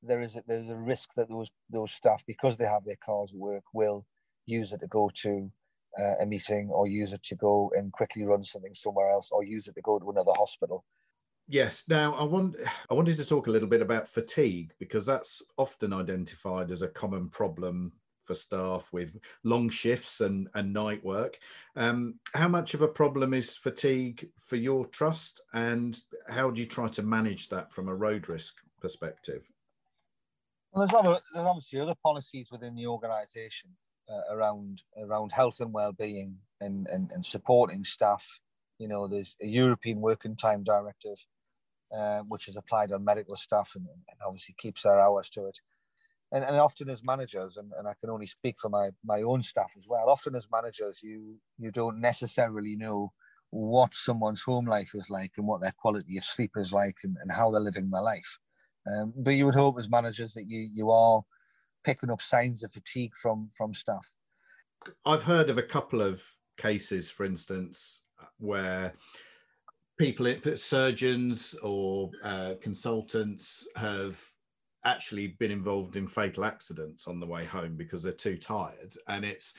There 0.03 0.23
is 0.23 0.37
a, 0.37 0.43
there's 0.47 0.69
a 0.69 0.77
risk 0.77 1.15
that 1.15 1.29
those 1.29 1.51
those 1.71 1.93
staff, 1.93 2.23
because 2.27 2.57
they 2.57 2.67
have 2.67 2.85
their 2.85 2.99
cars 3.05 3.31
at 3.33 3.39
work, 3.39 3.65
will 3.73 4.05
use 4.47 4.73
it 4.73 4.81
to 4.81 4.87
go 4.89 5.11
to 5.23 5.51
uh, 5.99 6.15
a 6.21 6.27
meeting 6.27 6.69
or 6.71 6.87
use 6.87 7.13
it 7.13 7.23
to 7.23 7.37
go 7.37 7.71
and 7.77 7.93
quickly 7.93 8.25
run 8.25 8.43
something 8.43 8.75
somewhere 8.75 9.11
else 9.11 9.31
or 9.31 9.45
use 9.45 9.69
it 9.69 9.75
to 9.75 9.81
go 9.83 9.99
to 9.99 10.11
another 10.11 10.33
hospital. 10.37 10.85
Yes. 11.47 11.85
Now, 11.89 12.15
I 12.15 12.25
want 12.25 12.57
I 12.91 12.95
wanted 12.95 13.17
to 13.19 13.25
talk 13.25 13.47
a 13.47 13.51
little 13.51 13.69
bit 13.69 13.83
about 13.83 14.09
fatigue 14.09 14.73
because 14.79 15.07
that's 15.07 15.43
often 15.57 15.93
identified 15.93 16.71
as 16.71 16.83
a 16.83 16.89
common 16.89 17.29
problem 17.29 17.93
for 18.23 18.35
staff 18.35 18.89
with 18.93 19.19
long 19.43 19.69
shifts 19.69 20.23
and, 20.23 20.49
and 20.55 20.73
night 20.73 21.05
work. 21.05 21.39
Um, 21.77 22.15
how 22.35 22.49
much 22.49 22.73
of 22.73 22.81
a 22.81 22.89
problem 22.89 23.35
is 23.35 23.57
fatigue 23.57 24.31
for 24.39 24.57
your 24.57 24.87
trust, 24.87 25.43
and 25.53 25.99
how 26.29 26.51
do 26.51 26.63
you 26.63 26.67
try 26.67 26.89
to 26.89 27.03
manage 27.03 27.51
that 27.51 27.73
from 27.73 27.89
a 27.89 27.95
road 27.95 28.31
risk 28.31 28.57
perspective? 28.85 29.43
Well, 30.71 30.87
there's, 30.87 31.01
other, 31.01 31.21
there's 31.33 31.47
obviously 31.47 31.81
other 31.81 31.95
policies 32.03 32.49
within 32.53 32.75
the 32.75 32.87
organisation 32.87 33.71
uh, 34.13 34.35
around 34.35 34.83
around 35.03 35.33
health 35.33 35.61
and 35.61 35.73
well-being 35.73 36.37
and, 36.61 36.87
and, 36.89 37.11
and 37.15 37.25
supporting 37.25 37.85
staff. 37.85 38.25
You 38.79 38.89
know, 38.89 39.09
there's 39.09 39.37
a 39.41 39.47
European 39.47 40.01
Working 40.01 40.37
Time 40.37 40.63
Directive, 40.63 41.19
uh, 41.97 42.21
which 42.33 42.49
is 42.49 42.57
applied 42.57 42.93
on 42.93 43.05
medical 43.05 43.37
staff 43.37 43.73
and, 43.77 43.87
and 43.87 44.19
obviously 44.27 44.55
keeps 44.59 44.83
their 44.83 45.01
hours 45.01 45.31
to 45.31 45.47
it. 45.47 45.59
And, 46.33 46.45
and 46.45 46.57
often 46.57 46.91
as 46.91 47.03
managers, 47.03 47.57
and, 47.57 47.71
and 47.79 47.87
I 47.87 47.95
can 48.01 48.11
only 48.11 48.27
speak 48.27 48.57
for 48.61 48.69
my, 48.69 48.91
my 49.05 49.23
own 49.23 49.43
staff 49.43 49.73
as 49.79 49.87
well, 49.89 50.09
often 50.09 50.35
as 50.35 50.49
managers, 50.53 51.01
you 51.03 51.39
you 51.59 51.71
don't 51.71 52.01
necessarily 52.01 52.77
know 52.77 53.13
what 53.51 53.95
someone's 53.95 54.43
home 54.43 54.67
life 54.67 54.93
is 54.95 55.09
like 55.09 55.33
and 55.37 55.47
what 55.47 55.61
their 55.61 55.75
quality 55.83 56.19
of 56.19 56.25
sleep 56.25 56.53
is 56.57 56.73
like 56.73 56.99
and, 57.05 57.17
and 57.23 57.31
how 57.33 57.51
they're 57.51 57.61
living 57.71 57.91
their 57.91 58.03
life. 58.03 58.39
Um, 58.93 59.13
but 59.17 59.33
you 59.33 59.47
would 59.47 59.55
hope 59.55 59.79
as 59.79 59.89
managers 59.89 60.35
that 60.35 60.49
you 60.49 60.69
you 60.73 60.91
are 60.91 61.23
picking 61.85 62.11
up 62.11 62.23
signs 62.23 62.65
of 62.65 62.73
fatigue 62.73 63.13
from 63.17 63.49
from 63.57 63.75
staff. 63.75 64.13
I've 65.05 65.23
heard 65.23 65.51
of 65.51 65.59
a 65.59 65.63
couple 65.63 66.03
of 66.03 66.23
cases, 66.59 67.11
for 67.11 67.25
instance, 67.25 68.05
where 68.39 68.93
people, 69.99 70.33
surgeons 70.57 71.55
or 71.63 72.11
uh, 72.23 72.55
consultants, 72.61 73.67
have 73.77 74.23
actually 74.85 75.29
been 75.39 75.51
involved 75.51 75.97
in 75.97 76.07
fatal 76.07 76.45
accidents 76.45 77.09
on 77.09 77.21
the 77.21 77.27
way 77.27 77.45
home 77.45 77.77
because 77.77 78.03
they're 78.03 78.13
too 78.13 78.37
tired. 78.37 78.95
And 79.09 79.25
it's, 79.25 79.55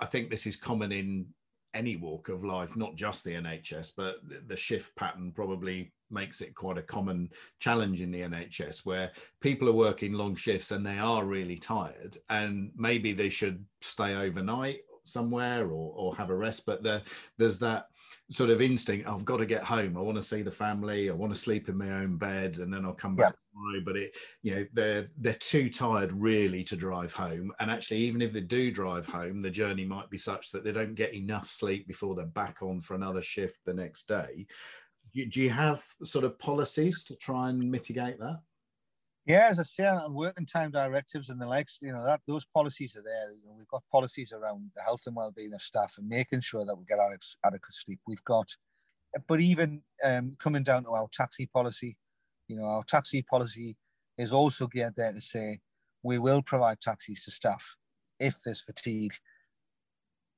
I 0.00 0.06
think 0.06 0.30
this 0.30 0.46
is 0.46 0.56
common 0.56 0.92
in 0.92 1.26
any 1.74 1.96
walk 1.96 2.30
of 2.30 2.44
life, 2.44 2.74
not 2.76 2.96
just 2.96 3.22
the 3.22 3.32
NHS, 3.32 3.92
but 3.96 4.16
the 4.46 4.56
shift 4.56 4.96
pattern 4.96 5.32
probably 5.32 5.92
makes 6.10 6.40
it 6.40 6.54
quite 6.54 6.78
a 6.78 6.82
common 6.82 7.30
challenge 7.58 8.00
in 8.00 8.10
the 8.10 8.20
NHS 8.20 8.84
where 8.84 9.12
people 9.40 9.68
are 9.68 9.72
working 9.72 10.12
long 10.12 10.36
shifts 10.36 10.70
and 10.70 10.84
they 10.84 10.98
are 10.98 11.24
really 11.24 11.56
tired 11.56 12.16
and 12.28 12.70
maybe 12.76 13.12
they 13.12 13.28
should 13.28 13.64
stay 13.80 14.14
overnight 14.14 14.80
somewhere 15.04 15.66
or, 15.66 15.92
or 15.96 16.16
have 16.16 16.30
a 16.30 16.34
rest 16.34 16.64
but 16.66 16.82
there, 16.82 17.02
there's 17.38 17.58
that 17.60 17.86
sort 18.30 18.50
of 18.50 18.60
instinct 18.60 19.08
i've 19.08 19.24
got 19.24 19.36
to 19.36 19.46
get 19.46 19.62
home. 19.62 19.96
I 19.96 20.00
want 20.00 20.16
to 20.16 20.22
see 20.22 20.42
the 20.42 20.50
family. 20.50 21.08
I 21.08 21.12
want 21.12 21.32
to 21.32 21.38
sleep 21.38 21.68
in 21.68 21.76
my 21.76 21.90
own 21.90 22.16
bed 22.16 22.58
and 22.58 22.72
then 22.72 22.84
i'll 22.84 22.92
come 22.92 23.14
back 23.14 23.32
yeah. 23.32 23.52
tomorrow. 23.52 23.82
But 23.84 23.96
it 23.96 24.16
you 24.42 24.54
know 24.54 24.66
they're 24.72 25.08
they're 25.18 25.34
too 25.34 25.70
tired 25.70 26.12
really 26.12 26.64
to 26.64 26.76
drive 26.76 27.12
home. 27.12 27.52
And 27.60 27.70
actually 27.70 27.98
even 27.98 28.22
if 28.22 28.32
they 28.32 28.40
do 28.40 28.70
drive 28.70 29.06
home 29.06 29.40
the 29.40 29.50
journey 29.50 29.84
might 29.84 30.10
be 30.10 30.18
such 30.18 30.50
that 30.52 30.64
they 30.64 30.72
don't 30.72 30.94
get 30.94 31.14
enough 31.14 31.50
sleep 31.50 31.86
before 31.86 32.14
they're 32.14 32.26
back 32.26 32.62
on 32.62 32.80
for 32.80 32.94
another 32.94 33.22
shift 33.22 33.58
the 33.64 33.74
next 33.74 34.08
day 34.08 34.46
do 35.24 35.40
you 35.40 35.50
have 35.50 35.82
sort 36.04 36.24
of 36.24 36.38
policies 36.38 37.02
to 37.04 37.16
try 37.16 37.48
and 37.48 37.70
mitigate 37.70 38.18
that 38.18 38.40
yeah, 39.26 39.48
as 39.50 39.58
I 39.58 39.64
say, 39.64 39.84
on 39.84 40.14
working 40.14 40.46
time 40.46 40.70
directives 40.70 41.30
and 41.30 41.40
the 41.40 41.48
likes, 41.48 41.80
you 41.82 41.92
know, 41.92 42.04
that 42.04 42.20
those 42.28 42.44
policies 42.44 42.94
are 42.96 43.02
there. 43.02 43.32
You 43.32 43.48
know, 43.48 43.54
we've 43.58 43.66
got 43.66 43.82
policies 43.90 44.32
around 44.32 44.70
the 44.76 44.82
health 44.82 45.02
and 45.06 45.16
well-being 45.16 45.52
of 45.52 45.60
staff 45.60 45.94
and 45.98 46.08
making 46.08 46.42
sure 46.42 46.64
that 46.64 46.76
we 46.78 46.84
get 46.84 47.00
adequate 47.00 47.74
sleep. 47.74 47.98
We've 48.06 48.22
got, 48.22 48.46
but 49.26 49.40
even 49.40 49.82
um, 50.04 50.34
coming 50.38 50.62
down 50.62 50.84
to 50.84 50.90
our 50.90 51.08
taxi 51.12 51.46
policy, 51.46 51.96
you 52.46 52.56
know, 52.56 52.66
our 52.66 52.84
taxi 52.84 53.22
policy 53.22 53.76
is 54.16 54.32
also 54.32 54.68
geared 54.68 54.94
there 54.94 55.12
to 55.12 55.20
say 55.20 55.58
we 56.04 56.18
will 56.18 56.40
provide 56.40 56.80
taxis 56.80 57.24
to 57.24 57.32
staff 57.32 57.74
if 58.20 58.36
there's 58.44 58.60
fatigue. 58.60 59.14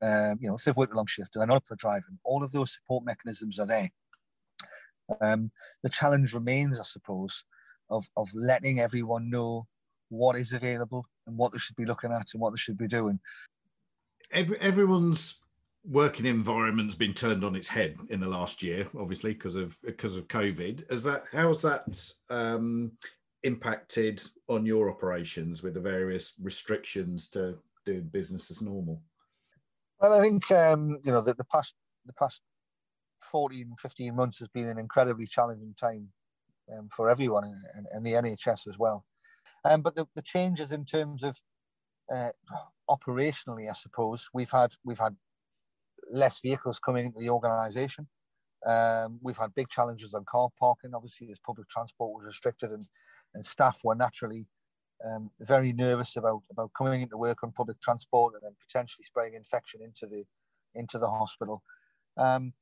Um, 0.03 0.39
you 0.41 0.49
know, 0.49 0.55
if 0.55 0.65
they've 0.65 0.77
worked 0.77 0.95
a 0.95 0.97
long 0.97 1.07
shift, 1.07 1.35
and 1.35 1.43
they're 1.43 1.49
not 1.49 1.57
up 1.59 1.67
for 1.67 1.77
driving. 1.77 2.19
All 2.25 2.43
of 2.43 2.53
those 2.53 2.73
support 2.73 3.05
mechanisms 3.05 3.59
are 3.59 3.67
there. 3.67 3.91
Um, 5.21 5.51
the 5.83 5.89
challenge 5.89 6.35
remains, 6.35 6.81
I 6.81 6.85
suppose, 6.85 7.45
of, 7.91 8.07
of 8.17 8.29
letting 8.35 8.81
everyone 8.81 9.31
know 9.31 9.67
what 10.09 10.37
is 10.37 10.53
available 10.53 11.07
and 11.27 11.37
what 11.37 11.53
they 11.53 11.59
should 11.59 11.77
be 11.77 11.85
looking 11.85 12.13
at 12.13 12.29
and 12.33 12.41
what 12.41 12.51
they 12.51 12.57
should 12.57 12.79
be 12.79 12.87
doing. 12.87 13.21
Every, 14.33 14.59
everyone's 14.61 15.37
working 15.85 16.27
environment's 16.27 16.95
been 16.95 17.15
turned 17.15 17.45
on 17.45 17.57
its 17.57 17.69
head 17.69 17.97
in 18.11 18.21
the 18.21 18.29
last 18.29 18.63
year, 18.63 18.89
obviously 18.99 19.33
because 19.33 19.57
of 19.57 19.77
because 19.83 20.17
of 20.17 20.29
COVID. 20.29 20.91
Has 20.91 21.05
that 21.05 21.25
how's 21.33 21.63
that 21.63 21.87
um, 22.31 22.93
impacted 23.43 24.23
on 24.49 24.67
your 24.67 24.91
operations 24.91 25.63
with 25.63 25.75
the 25.75 25.81
various 25.81 26.35
restrictions 26.43 27.29
to 27.31 27.59
doing 27.87 28.03
business 28.03 28.51
as 28.51 28.61
normal? 28.61 29.03
Well, 30.01 30.13
I 30.13 30.21
think 30.21 30.51
um, 30.51 30.99
you 31.03 31.13
know 31.13 31.21
the, 31.21 31.35
the 31.35 31.45
past 31.45 31.75
the 32.07 32.13
past 32.13 32.43
14, 33.21 33.75
15 33.79 34.15
months 34.15 34.39
has 34.39 34.49
been 34.49 34.69
an 34.69 34.79
incredibly 34.79 35.27
challenging 35.27 35.75
time 35.79 36.09
um, 36.77 36.89
for 36.95 37.09
everyone 37.09 37.45
and, 37.75 37.87
and, 37.93 38.05
the 38.05 38.13
NHS 38.13 38.69
as 38.69 38.79
well. 38.79 39.05
Um, 39.65 39.83
but 39.83 39.95
the, 39.95 40.07
the 40.15 40.23
changes 40.23 40.73
in 40.73 40.85
terms 40.85 41.23
of 41.23 41.37
uh, 42.13 42.31
operationally, 42.89 43.69
I 43.69 43.75
suppose 43.75 44.29
we've 44.33 44.51
had 44.51 44.73
we've 44.85 44.99
had 44.99 45.17
less 46.11 46.41
vehicles 46.41 46.79
coming 46.79 47.07
into 47.07 47.19
the 47.19 47.31
organisation. 47.31 48.09
Um, 48.67 49.19
we've 49.23 49.37
had 49.37 49.55
big 49.55 49.69
challenges 49.69 50.15
on 50.15 50.25
car 50.25 50.49
parking, 50.59 50.93
obviously, 50.95 51.31
as 51.31 51.39
public 51.45 51.69
transport 51.69 52.17
was 52.17 52.27
restricted, 52.27 52.71
and, 52.71 52.87
and 53.35 53.45
staff 53.45 53.81
were 53.85 53.95
naturally 53.95 54.47
um, 55.05 55.31
very 55.41 55.73
nervous 55.73 56.17
about 56.17 56.43
about 56.51 56.71
coming 56.77 57.03
into 57.03 57.17
work 57.17 57.43
on 57.43 57.53
public 57.53 57.81
transport 57.81 58.35
and 58.35 58.43
then 58.43 58.57
potentially 58.67 59.05
spraying 59.05 59.35
infection 59.35 59.81
into 59.83 60.07
the 60.07 60.25
into 60.75 60.99
the 60.99 61.07
hospital. 61.07 61.63
Um, 62.17 62.53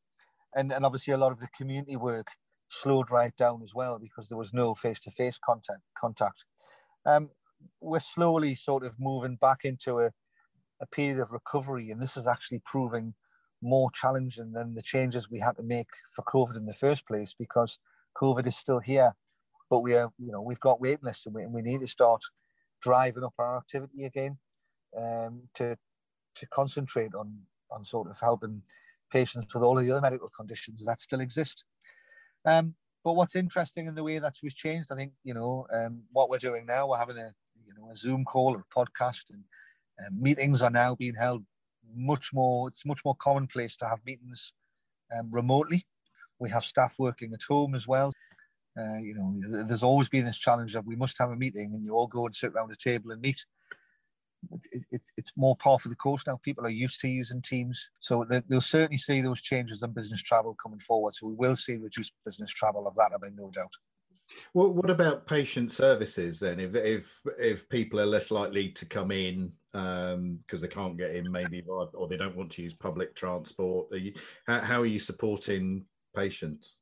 and, 0.54 0.72
and 0.72 0.84
obviously, 0.84 1.12
a 1.12 1.18
lot 1.18 1.32
of 1.32 1.40
the 1.40 1.48
community 1.56 1.96
work 1.96 2.28
slowed 2.68 3.10
right 3.10 3.34
down 3.36 3.62
as 3.62 3.74
well 3.74 3.98
because 3.98 4.28
there 4.28 4.38
was 4.38 4.52
no 4.52 4.74
face-to-face 4.74 5.38
contact. 5.44 5.80
Contact. 5.96 6.44
Um, 7.04 7.30
we're 7.80 8.00
slowly 8.00 8.54
sort 8.54 8.84
of 8.84 8.96
moving 8.98 9.36
back 9.36 9.64
into 9.64 10.00
a, 10.00 10.10
a 10.80 10.86
period 10.86 11.20
of 11.20 11.32
recovery, 11.32 11.90
and 11.90 12.02
this 12.02 12.16
is 12.16 12.26
actually 12.26 12.60
proving 12.64 13.14
more 13.62 13.90
challenging 13.92 14.52
than 14.52 14.74
the 14.74 14.82
changes 14.82 15.30
we 15.30 15.40
had 15.40 15.56
to 15.56 15.62
make 15.62 15.88
for 16.12 16.22
COVID 16.22 16.56
in 16.56 16.66
the 16.66 16.74
first 16.74 17.06
place 17.06 17.34
because 17.38 17.78
COVID 18.20 18.46
is 18.46 18.56
still 18.56 18.80
here, 18.80 19.12
but 19.70 19.80
we 19.80 19.94
are, 19.94 20.10
you 20.18 20.32
know, 20.32 20.42
we've 20.42 20.60
got 20.60 20.80
wait 20.80 21.02
lists 21.02 21.26
and 21.26 21.34
we, 21.34 21.42
and 21.42 21.52
we 21.52 21.62
need 21.62 21.80
to 21.80 21.86
start 21.86 22.20
driving 22.82 23.24
up 23.24 23.34
our 23.38 23.56
activity 23.56 24.04
again 24.04 24.38
um, 24.98 25.42
to 25.54 25.76
to 26.34 26.46
concentrate 26.48 27.14
on 27.14 27.38
on 27.70 27.84
sort 27.84 28.08
of 28.08 28.18
helping 28.20 28.62
patients 29.18 29.54
with 29.54 29.64
all 29.64 29.78
of 29.78 29.84
the 29.84 29.92
other 29.92 30.06
medical 30.08 30.30
conditions 30.40 30.84
that 30.84 31.00
still 31.00 31.20
exist. 31.20 31.64
Um, 32.44 32.74
but 33.04 33.14
what's 33.14 33.36
interesting 33.36 33.86
in 33.86 33.94
the 33.94 34.02
way 34.08 34.18
that 34.18 34.34
we've 34.42 34.54
changed, 34.64 34.88
I 34.92 34.96
think, 34.96 35.12
you 35.24 35.34
know, 35.34 35.66
um, 35.72 36.02
what 36.12 36.28
we're 36.28 36.46
doing 36.48 36.66
now, 36.66 36.88
we're 36.88 37.04
having 37.04 37.18
a, 37.18 37.30
you 37.66 37.74
know, 37.76 37.90
a 37.92 37.96
Zoom 37.96 38.24
call 38.24 38.54
or 38.54 38.64
a 38.64 38.74
podcast 38.78 39.24
and 39.30 39.42
um, 40.00 40.20
meetings 40.20 40.60
are 40.62 40.70
now 40.82 40.94
being 40.94 41.14
held 41.14 41.42
much 41.94 42.26
more, 42.34 42.68
it's 42.68 42.84
much 42.84 43.02
more 43.04 43.16
commonplace 43.28 43.76
to 43.76 43.86
have 43.86 44.00
meetings 44.04 44.52
um, 45.16 45.30
remotely. 45.30 45.86
We 46.38 46.50
have 46.50 46.64
staff 46.64 46.96
working 46.98 47.32
at 47.32 47.42
home 47.48 47.74
as 47.74 47.86
well. 47.88 48.10
Uh, 48.78 48.98
you 48.98 49.14
know, 49.14 49.64
there's 49.64 49.82
always 49.82 50.10
been 50.10 50.26
this 50.26 50.38
challenge 50.46 50.74
of 50.74 50.86
we 50.86 50.96
must 50.96 51.16
have 51.18 51.30
a 51.30 51.36
meeting 51.36 51.72
and 51.74 51.84
you 51.84 51.92
all 51.92 52.08
go 52.08 52.26
and 52.26 52.34
sit 52.34 52.52
around 52.52 52.70
a 52.72 52.76
table 52.76 53.12
and 53.12 53.22
meet 53.22 53.40
it, 54.72 54.84
it, 54.90 55.02
it's 55.16 55.32
more 55.36 55.56
par 55.56 55.78
for 55.78 55.88
the 55.88 55.96
course 55.96 56.26
now. 56.26 56.38
People 56.42 56.66
are 56.66 56.70
used 56.70 57.00
to 57.00 57.08
using 57.08 57.42
Teams, 57.42 57.90
so 58.00 58.24
they, 58.28 58.42
will 58.48 58.60
certainly 58.60 58.98
see 58.98 59.20
those 59.20 59.42
changes 59.42 59.82
in 59.82 59.92
business 59.92 60.22
travel 60.22 60.56
coming 60.62 60.78
forward. 60.78 61.14
So 61.14 61.26
we 61.26 61.34
will 61.34 61.56
see 61.56 61.76
reduced 61.76 62.12
business 62.24 62.50
travel 62.50 62.86
of 62.86 62.94
that, 62.96 63.10
I 63.14 63.24
mean, 63.24 63.36
no 63.36 63.50
doubt. 63.50 63.72
Well, 64.54 64.72
what 64.72 64.90
about 64.90 65.26
patient 65.26 65.72
services 65.72 66.40
then? 66.40 66.58
If 66.58 66.74
if 66.74 67.20
if 67.38 67.68
people 67.68 68.00
are 68.00 68.06
less 68.06 68.30
likely 68.30 68.70
to 68.70 68.86
come 68.86 69.12
in 69.12 69.52
because 69.72 70.14
um, 70.14 70.60
they 70.60 70.68
can't 70.68 70.96
get 70.96 71.14
in, 71.14 71.30
maybe 71.30 71.62
or 71.68 72.08
they 72.08 72.16
don't 72.16 72.36
want 72.36 72.50
to 72.52 72.62
use 72.62 72.74
public 72.74 73.14
transport, 73.14 73.92
are 73.92 73.98
you, 73.98 74.14
how, 74.46 74.60
how 74.60 74.80
are 74.80 74.86
you 74.86 74.98
supporting 74.98 75.84
patients? 76.14 76.78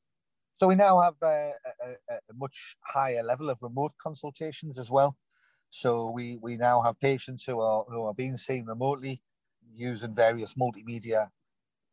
So 0.56 0.68
we 0.68 0.76
now 0.76 1.00
have 1.00 1.14
a, 1.22 1.50
a, 1.82 2.14
a, 2.14 2.34
much 2.34 2.76
higher 2.80 3.24
level 3.24 3.50
of 3.50 3.58
remote 3.60 3.92
consultations 4.00 4.78
as 4.78 4.88
well. 4.88 5.16
So 5.76 6.08
we, 6.08 6.38
we 6.40 6.56
now 6.56 6.82
have 6.82 7.00
patients 7.00 7.42
who 7.42 7.58
are, 7.58 7.84
who 7.88 8.04
are 8.04 8.14
being 8.14 8.36
seen 8.36 8.64
remotely 8.64 9.20
using 9.74 10.14
various 10.14 10.54
multimedia 10.54 11.30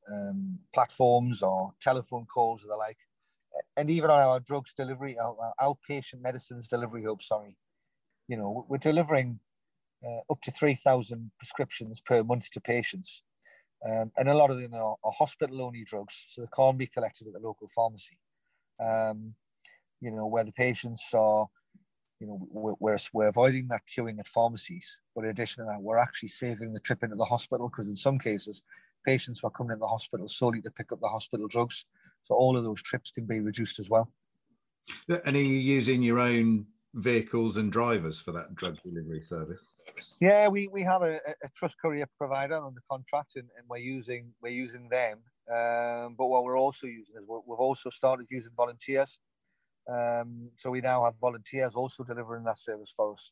um, 0.07 0.59
platforms 0.71 1.41
or 1.41 1.73
telephone 1.81 2.27
calls 2.31 2.63
or 2.63 2.67
the 2.67 2.75
like. 2.75 2.99
And 3.75 3.89
even 3.89 4.11
on 4.11 4.21
our 4.21 4.39
drugs 4.39 4.75
delivery, 4.75 5.17
our, 5.17 5.35
our 5.59 5.75
outpatient 5.75 6.21
medicines 6.21 6.67
delivery 6.67 7.05
hub, 7.05 7.23
sorry, 7.23 7.57
you 8.27 8.37
know, 8.37 8.67
we're 8.69 8.77
delivering 8.77 9.39
uh, 10.05 10.31
up 10.31 10.39
to 10.41 10.51
3,000 10.51 11.31
prescriptions 11.39 11.99
per 12.01 12.23
month 12.23 12.51
to 12.51 12.61
patients. 12.61 13.23
Um, 13.83 14.11
and 14.15 14.29
a 14.29 14.35
lot 14.35 14.51
of 14.51 14.61
them 14.61 14.75
are, 14.75 14.95
are 15.03 15.11
hospital-only 15.11 15.85
drugs, 15.85 16.25
so 16.29 16.41
they 16.41 16.47
can't 16.55 16.77
be 16.77 16.85
collected 16.85 17.25
at 17.25 17.33
the 17.33 17.39
local 17.39 17.67
pharmacy. 17.67 18.19
Um, 18.79 19.33
you 20.01 20.11
know, 20.11 20.27
where 20.27 20.43
the 20.43 20.51
patients 20.51 21.03
are 21.15 21.47
you 22.21 22.27
know, 22.27 22.47
we're, 22.51 22.97
we're 23.13 23.27
avoiding 23.27 23.67
that 23.69 23.81
queuing 23.87 24.19
at 24.19 24.27
pharmacies. 24.27 24.99
But 25.15 25.23
in 25.25 25.31
addition 25.31 25.65
to 25.65 25.71
that, 25.71 25.81
we're 25.81 25.97
actually 25.97 26.29
saving 26.29 26.71
the 26.71 26.79
trip 26.79 27.03
into 27.03 27.15
the 27.15 27.25
hospital 27.25 27.67
because 27.67 27.87
in 27.87 27.95
some 27.95 28.19
cases, 28.19 28.61
patients 29.05 29.41
were 29.41 29.49
coming 29.49 29.73
in 29.73 29.79
the 29.79 29.87
hospital 29.87 30.27
solely 30.27 30.61
to 30.61 30.69
pick 30.69 30.91
up 30.91 31.01
the 31.01 31.07
hospital 31.07 31.47
drugs. 31.47 31.85
So 32.21 32.35
all 32.35 32.55
of 32.55 32.63
those 32.63 32.81
trips 32.83 33.09
can 33.09 33.25
be 33.25 33.39
reduced 33.39 33.79
as 33.79 33.89
well. 33.89 34.11
And 35.25 35.35
are 35.35 35.41
you 35.41 35.57
using 35.57 36.03
your 36.03 36.19
own 36.19 36.67
vehicles 36.93 37.57
and 37.57 37.71
drivers 37.71 38.21
for 38.21 38.31
that 38.33 38.53
drug 38.55 38.77
delivery 38.83 39.21
service? 39.21 39.73
Yeah, 40.21 40.47
we, 40.47 40.67
we 40.67 40.83
have 40.83 41.01
a, 41.01 41.15
a 41.15 41.49
trust 41.55 41.75
courier 41.81 42.07
provider 42.19 42.57
on 42.57 42.75
the 42.75 42.81
contract, 42.89 43.31
and, 43.35 43.47
and 43.57 43.65
we're 43.67 43.77
using 43.77 44.33
we're 44.41 44.49
using 44.51 44.89
them. 44.89 45.19
Um, 45.49 46.15
but 46.17 46.27
what 46.27 46.43
we're 46.43 46.59
also 46.59 46.85
using 46.85 47.15
is 47.17 47.25
we 47.27 47.35
have 47.35 47.59
also 47.59 47.89
started 47.89 48.27
using 48.29 48.51
volunteers. 48.55 49.17
Um, 49.87 50.49
so 50.57 50.69
we 50.71 50.81
now 50.81 51.03
have 51.05 51.15
volunteers 51.19 51.75
also 51.75 52.03
delivering 52.03 52.43
that 52.45 52.57
service 52.57 52.93
for 52.95 53.13
us. 53.13 53.31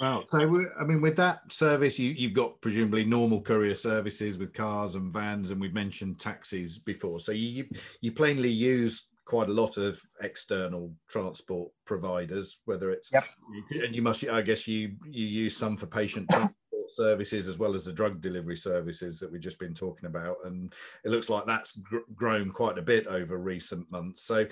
Wow. 0.00 0.24
So, 0.26 0.40
I 0.80 0.84
mean, 0.84 1.00
with 1.00 1.16
that 1.16 1.40
service, 1.50 1.98
you, 1.98 2.10
you've 2.10 2.34
got 2.34 2.60
presumably 2.60 3.04
normal 3.04 3.40
courier 3.40 3.76
services 3.76 4.38
with 4.38 4.52
cars 4.52 4.96
and 4.96 5.12
vans, 5.12 5.50
and 5.50 5.60
we've 5.60 5.74
mentioned 5.74 6.18
taxis 6.18 6.78
before. 6.78 7.20
So, 7.20 7.30
you, 7.30 7.66
you 8.00 8.10
plainly 8.10 8.50
use 8.50 9.08
quite 9.24 9.48
a 9.48 9.52
lot 9.52 9.76
of 9.76 10.00
external 10.20 10.92
transport 11.08 11.70
providers, 11.86 12.60
whether 12.64 12.90
it's, 12.90 13.12
yep. 13.12 13.24
and 13.70 13.94
you 13.94 14.02
must, 14.02 14.28
I 14.28 14.42
guess, 14.42 14.66
you, 14.66 14.96
you 15.08 15.26
use 15.26 15.56
some 15.56 15.76
for 15.76 15.86
patient 15.86 16.28
transport 16.28 16.56
transport 16.84 17.06
services 17.06 17.48
as 17.48 17.58
well 17.58 17.74
as 17.74 17.84
the 17.84 17.92
drug 17.92 18.20
delivery 18.20 18.56
services 18.56 19.18
that 19.20 19.30
we've 19.30 19.40
just 19.40 19.58
been 19.58 19.74
talking 19.74 20.06
about, 20.06 20.36
and 20.44 20.72
it 21.04 21.10
looks 21.10 21.30
like 21.30 21.46
that's 21.46 21.76
gr- 21.78 21.98
grown 22.14 22.50
quite 22.50 22.78
a 22.78 22.82
bit 22.82 23.06
over 23.06 23.36
recent 23.38 23.90
months. 23.90 24.22
So, 24.22 24.46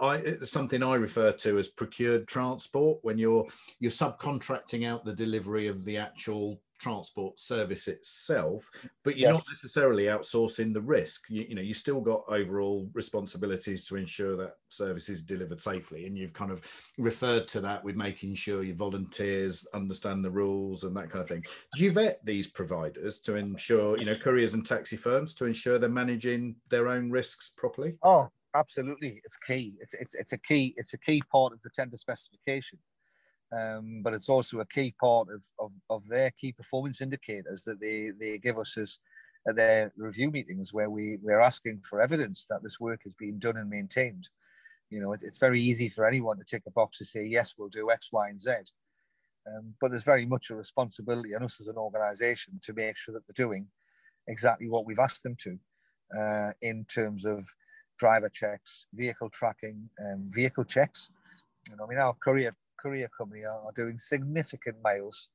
I, 0.00 0.16
it's 0.16 0.50
something 0.50 0.82
I 0.82 0.94
refer 0.94 1.32
to 1.32 1.58
as 1.58 1.68
procured 1.68 2.28
transport 2.28 2.98
when 3.02 3.18
you're 3.18 3.46
you're 3.80 3.90
subcontracting 3.90 4.86
out 4.86 5.04
the 5.04 5.14
delivery 5.14 5.68
of 5.68 5.84
the 5.84 5.96
actual 5.96 6.60
transport 6.78 7.38
service 7.38 7.88
itself, 7.88 8.70
but 9.02 9.16
you're 9.16 9.32
yes. 9.32 9.38
not 9.38 9.46
necessarily 9.50 10.04
outsourcing 10.04 10.72
the 10.72 10.80
risk. 10.80 11.24
You, 11.28 11.46
you, 11.48 11.54
know, 11.54 11.62
you 11.62 11.74
still 11.74 12.00
got 12.00 12.24
overall 12.28 12.88
responsibilities 12.92 13.84
to 13.86 13.96
ensure 13.96 14.36
that 14.36 14.56
service 14.68 15.08
is 15.08 15.22
delivered 15.22 15.60
safely, 15.60 16.06
and 16.06 16.16
you've 16.16 16.32
kind 16.32 16.50
of 16.50 16.62
referred 16.98 17.48
to 17.48 17.60
that 17.62 17.82
with 17.84 17.96
making 17.96 18.34
sure 18.34 18.62
your 18.62 18.76
volunteers 18.76 19.66
understand 19.74 20.24
the 20.24 20.30
rules 20.30 20.84
and 20.84 20.96
that 20.96 21.10
kind 21.10 21.22
of 21.22 21.28
thing. 21.28 21.44
Do 21.74 21.84
you 21.84 21.92
vet 21.92 22.24
these 22.24 22.46
providers 22.46 23.20
to 23.20 23.36
ensure, 23.36 23.98
you 23.98 24.04
know, 24.04 24.14
couriers 24.14 24.54
and 24.54 24.66
taxi 24.66 24.96
firms 24.96 25.34
to 25.34 25.46
ensure 25.46 25.78
they're 25.78 25.88
managing 25.88 26.56
their 26.68 26.88
own 26.88 27.10
risks 27.10 27.52
properly? 27.56 27.94
Oh, 28.02 28.28
absolutely, 28.54 29.20
it's 29.24 29.36
key. 29.36 29.74
It's 29.80 29.94
it's 29.94 30.14
it's 30.14 30.32
a 30.32 30.38
key. 30.38 30.74
It's 30.76 30.94
a 30.94 30.98
key 30.98 31.22
part 31.30 31.52
of 31.52 31.62
the 31.62 31.70
tender 31.70 31.96
specification 31.96 32.78
um, 33.52 34.00
but 34.02 34.14
it's 34.14 34.28
also 34.28 34.60
a 34.60 34.66
key 34.66 34.94
part 35.00 35.28
of, 35.32 35.44
of, 35.58 35.70
of, 35.88 36.06
their 36.08 36.30
key 36.32 36.52
performance 36.52 37.00
indicators 37.00 37.62
that 37.64 37.80
they, 37.80 38.10
they 38.18 38.38
give 38.38 38.58
us 38.58 38.76
as 38.76 38.98
at 39.48 39.56
their 39.56 39.92
review 39.96 40.30
meetings 40.30 40.72
where 40.72 40.90
we, 40.90 41.18
we're 41.22 41.40
asking 41.40 41.80
for 41.88 42.00
evidence 42.00 42.46
that 42.50 42.62
this 42.62 42.80
work 42.80 43.02
is 43.04 43.14
being 43.14 43.38
done 43.38 43.56
and 43.56 43.70
maintained. 43.70 44.28
You 44.90 45.00
know, 45.00 45.12
it's, 45.12 45.22
it's 45.22 45.38
very 45.38 45.60
easy 45.60 45.88
for 45.88 46.06
anyone 46.06 46.38
to 46.38 46.44
tick 46.44 46.62
a 46.66 46.70
box 46.70 46.98
to 46.98 47.04
say, 47.04 47.24
yes, 47.24 47.54
we'll 47.56 47.68
do 47.68 47.90
X, 47.90 48.10
Y, 48.12 48.28
and 48.28 48.40
Z. 48.40 48.50
Um, 49.46 49.74
but 49.80 49.90
there's 49.90 50.04
very 50.04 50.26
much 50.26 50.50
a 50.50 50.56
responsibility 50.56 51.34
on 51.34 51.44
us 51.44 51.60
as 51.60 51.68
an 51.68 51.76
organization 51.76 52.58
to 52.62 52.72
make 52.72 52.96
sure 52.96 53.14
that 53.14 53.22
they're 53.26 53.46
doing 53.46 53.68
exactly 54.26 54.68
what 54.68 54.86
we've 54.86 54.98
asked 54.98 55.22
them 55.22 55.36
to 55.38 55.58
uh, 56.18 56.52
in 56.62 56.84
terms 56.84 57.24
of 57.24 57.46
driver 57.98 58.28
checks, 58.28 58.86
vehicle 58.92 59.30
tracking, 59.30 59.88
um, 60.04 60.28
vehicle 60.30 60.64
checks. 60.64 61.10
You 61.70 61.76
know, 61.76 61.84
I 61.84 61.88
mean, 61.88 61.98
our 61.98 62.14
courier 62.14 62.54
courier 62.86 63.10
company 63.16 63.44
are, 63.44 63.60
are 63.66 63.72
doing 63.74 63.98
significant 63.98 64.76
miles. 64.82 65.28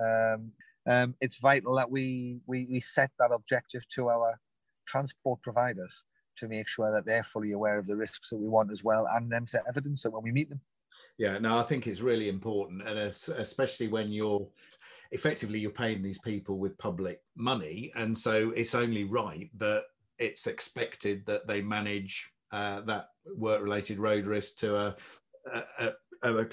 Um, 0.00 0.52
um, 0.86 1.14
it's 1.20 1.40
vital 1.40 1.74
that 1.76 1.90
we, 1.90 2.40
we, 2.46 2.66
we 2.70 2.80
set 2.80 3.10
that 3.18 3.30
objective 3.32 3.86
to 3.94 4.08
our 4.08 4.38
transport 4.86 5.42
providers 5.42 6.04
to 6.36 6.48
make 6.48 6.68
sure 6.68 6.90
that 6.90 7.04
they're 7.04 7.24
fully 7.24 7.52
aware 7.52 7.78
of 7.78 7.86
the 7.86 7.96
risks 7.96 8.30
that 8.30 8.38
we 8.38 8.48
want 8.48 8.70
as 8.72 8.84
well 8.84 9.06
and 9.12 9.30
them 9.30 9.44
to 9.46 9.62
evidence 9.68 10.04
it 10.04 10.12
when 10.12 10.22
we 10.22 10.32
meet 10.32 10.48
them. 10.48 10.60
Yeah, 11.18 11.38
no, 11.38 11.58
I 11.58 11.62
think 11.62 11.86
it's 11.86 12.00
really 12.00 12.28
important, 12.28 12.82
and 12.88 12.98
as, 12.98 13.28
especially 13.28 13.88
when 13.88 14.10
you're 14.10 14.48
effectively 15.10 15.58
you're 15.58 15.70
paying 15.70 16.02
these 16.02 16.18
people 16.18 16.58
with 16.58 16.78
public 16.78 17.20
money, 17.36 17.92
and 17.94 18.16
so 18.16 18.50
it's 18.56 18.74
only 18.74 19.04
right 19.04 19.50
that 19.58 19.84
it's 20.18 20.46
expected 20.46 21.24
that 21.26 21.46
they 21.46 21.60
manage 21.60 22.30
uh, 22.52 22.80
that 22.82 23.10
work-related 23.36 23.98
road 23.98 24.26
risk 24.26 24.56
to 24.58 24.76
a, 24.76 24.96
a, 25.54 25.86
a 25.86 25.92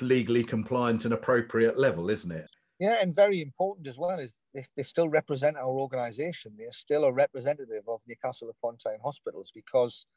legally 0.02 0.44
compliant 0.44 1.06
and 1.06 1.14
appropriate 1.14 1.78
level, 1.78 2.10
isn't 2.10 2.32
it? 2.32 2.50
Yeah, 2.80 2.98
and 3.02 3.16
very 3.16 3.42
important 3.42 3.88
as 3.88 3.98
well 3.98 4.20
is 4.20 4.40
they, 4.54 4.64
they 4.76 4.84
still 4.84 5.08
represent 5.08 5.56
our 5.56 5.70
organisation. 5.70 6.54
They're 6.58 6.74
still 6.74 7.06
a 7.06 7.12
representative 7.12 7.84
of 7.88 8.02
Newcastle 8.06 8.50
upon 8.50 8.78
Tyne 8.78 9.00
hospitals 9.04 9.52
because, 9.56 10.08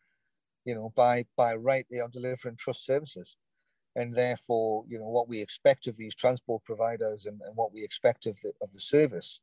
you 0.64 0.75
know, 0.75 0.93
by 0.97 1.25
by 1.37 1.55
right 1.55 1.87
they 1.88 2.00
are 2.00 2.09
delivering 2.09 2.57
trust 2.57 2.85
services, 2.85 3.37
and 3.95 4.12
therefore, 4.12 4.85
you 4.88 4.99
know, 4.99 5.09
what 5.09 5.28
we 5.28 5.40
expect 5.40 5.87
of 5.87 5.97
these 5.97 6.17
transport 6.17 6.64
providers 6.64 7.26
and, 7.26 7.40
and 7.47 7.57
what 7.57 7.73
we 7.73 7.85
expect 7.85 8.26
of 8.26 8.37
the 8.43 8.52
of 8.61 8.73
the 8.73 8.81
service 8.81 9.40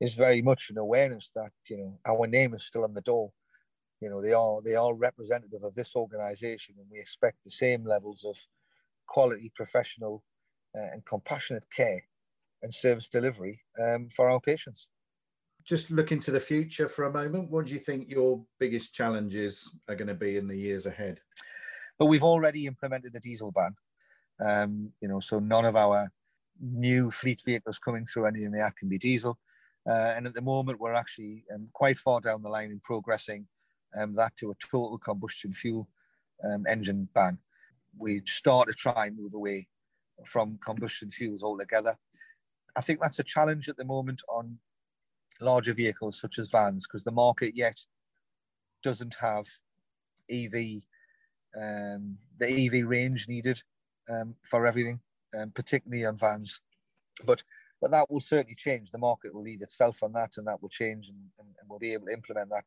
is 0.00 0.14
very 0.14 0.42
much 0.42 0.70
an 0.70 0.78
awareness 0.78 1.30
that 1.34 1.50
you 1.68 1.76
know 1.76 1.98
our 2.06 2.26
name 2.26 2.54
is 2.54 2.66
still 2.66 2.84
on 2.84 2.94
the 2.94 3.02
door. 3.02 3.30
You 4.00 4.10
know, 4.10 4.20
they 4.20 4.32
are 4.32 4.60
they 4.62 4.74
are 4.74 4.94
representative 4.94 5.62
of 5.62 5.76
this 5.76 5.94
organisation, 5.94 6.74
and 6.78 6.86
we 6.90 6.98
expect 6.98 7.44
the 7.44 7.50
same 7.50 7.84
levels 7.84 8.24
of 8.24 8.36
quality, 9.08 9.50
professional, 9.54 10.22
uh, 10.76 10.92
and 10.92 11.04
compassionate 11.04 11.66
care 11.74 12.00
and 12.62 12.72
service 12.72 13.08
delivery 13.08 13.60
um, 13.82 14.08
for 14.08 14.30
our 14.30 14.40
patients. 14.40 14.88
Just 15.64 15.90
looking 15.90 16.20
to 16.20 16.30
the 16.30 16.40
future 16.40 16.88
for 16.88 17.04
a 17.04 17.12
moment, 17.12 17.50
what 17.50 17.66
do 17.66 17.74
you 17.74 17.80
think 17.80 18.08
your 18.08 18.44
biggest 18.58 18.94
challenges 18.94 19.74
are 19.88 19.94
going 19.94 20.08
to 20.08 20.14
be 20.14 20.36
in 20.36 20.46
the 20.46 20.56
years 20.56 20.86
ahead? 20.86 21.20
But 21.98 22.06
we've 22.06 22.22
already 22.22 22.66
implemented 22.66 23.14
a 23.16 23.20
diesel 23.20 23.52
ban. 23.52 23.74
Um, 24.44 24.92
you 25.00 25.08
know, 25.08 25.20
so 25.20 25.40
none 25.40 25.64
of 25.64 25.76
our 25.76 26.08
new 26.60 27.10
fleet 27.10 27.42
vehicles 27.44 27.78
coming 27.78 28.04
through 28.04 28.26
any 28.26 28.44
of 28.44 28.52
that 28.52 28.76
can 28.76 28.88
be 28.88 28.98
diesel. 28.98 29.38
Uh, 29.88 30.12
and 30.16 30.26
at 30.26 30.34
the 30.34 30.42
moment, 30.42 30.80
we're 30.80 30.94
actually 30.94 31.44
um, 31.54 31.68
quite 31.72 31.98
far 31.98 32.20
down 32.20 32.42
the 32.42 32.48
line 32.48 32.70
in 32.70 32.80
progressing 32.80 33.46
um, 33.96 34.14
that 34.14 34.36
to 34.36 34.50
a 34.50 34.54
total 34.54 34.98
combustion 34.98 35.52
fuel 35.52 35.88
um, 36.48 36.64
engine 36.68 37.08
ban 37.14 37.38
we 37.98 38.22
start 38.26 38.68
to 38.68 38.74
try 38.74 39.06
and 39.06 39.16
move 39.18 39.34
away 39.34 39.68
from 40.24 40.58
combustion 40.64 41.10
fuels 41.10 41.42
altogether. 41.42 41.96
I 42.76 42.80
think 42.80 43.00
that's 43.00 43.18
a 43.18 43.24
challenge 43.24 43.68
at 43.68 43.76
the 43.76 43.84
moment 43.84 44.22
on 44.28 44.58
larger 45.40 45.74
vehicles 45.74 46.20
such 46.20 46.38
as 46.38 46.50
vans 46.50 46.86
because 46.86 47.04
the 47.04 47.12
market 47.12 47.52
yet 47.54 47.78
doesn't 48.82 49.16
have 49.20 49.46
EV, 50.30 50.82
um, 51.60 52.16
the 52.38 52.66
EV 52.66 52.86
range 52.86 53.28
needed 53.28 53.60
um, 54.10 54.34
for 54.42 54.66
everything, 54.66 55.00
um, 55.38 55.50
particularly 55.54 56.04
on 56.04 56.16
vans. 56.16 56.60
But 57.24 57.42
but 57.80 57.92
that 57.92 58.10
will 58.10 58.20
certainly 58.20 58.56
change. 58.56 58.90
The 58.90 58.98
market 58.98 59.32
will 59.32 59.42
lead 59.42 59.62
itself 59.62 60.02
on 60.02 60.12
that, 60.14 60.36
and 60.36 60.46
that 60.48 60.60
will 60.60 60.68
change, 60.68 61.08
and, 61.08 61.18
and, 61.38 61.48
and 61.48 61.68
we'll 61.68 61.78
be 61.78 61.92
able 61.92 62.06
to 62.06 62.12
implement 62.12 62.50
that 62.50 62.64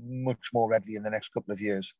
much 0.00 0.50
more 0.52 0.70
readily 0.70 0.94
in 0.94 1.02
the 1.02 1.10
next 1.10 1.28
couple 1.28 1.52
of 1.52 1.60
years. 1.60 1.92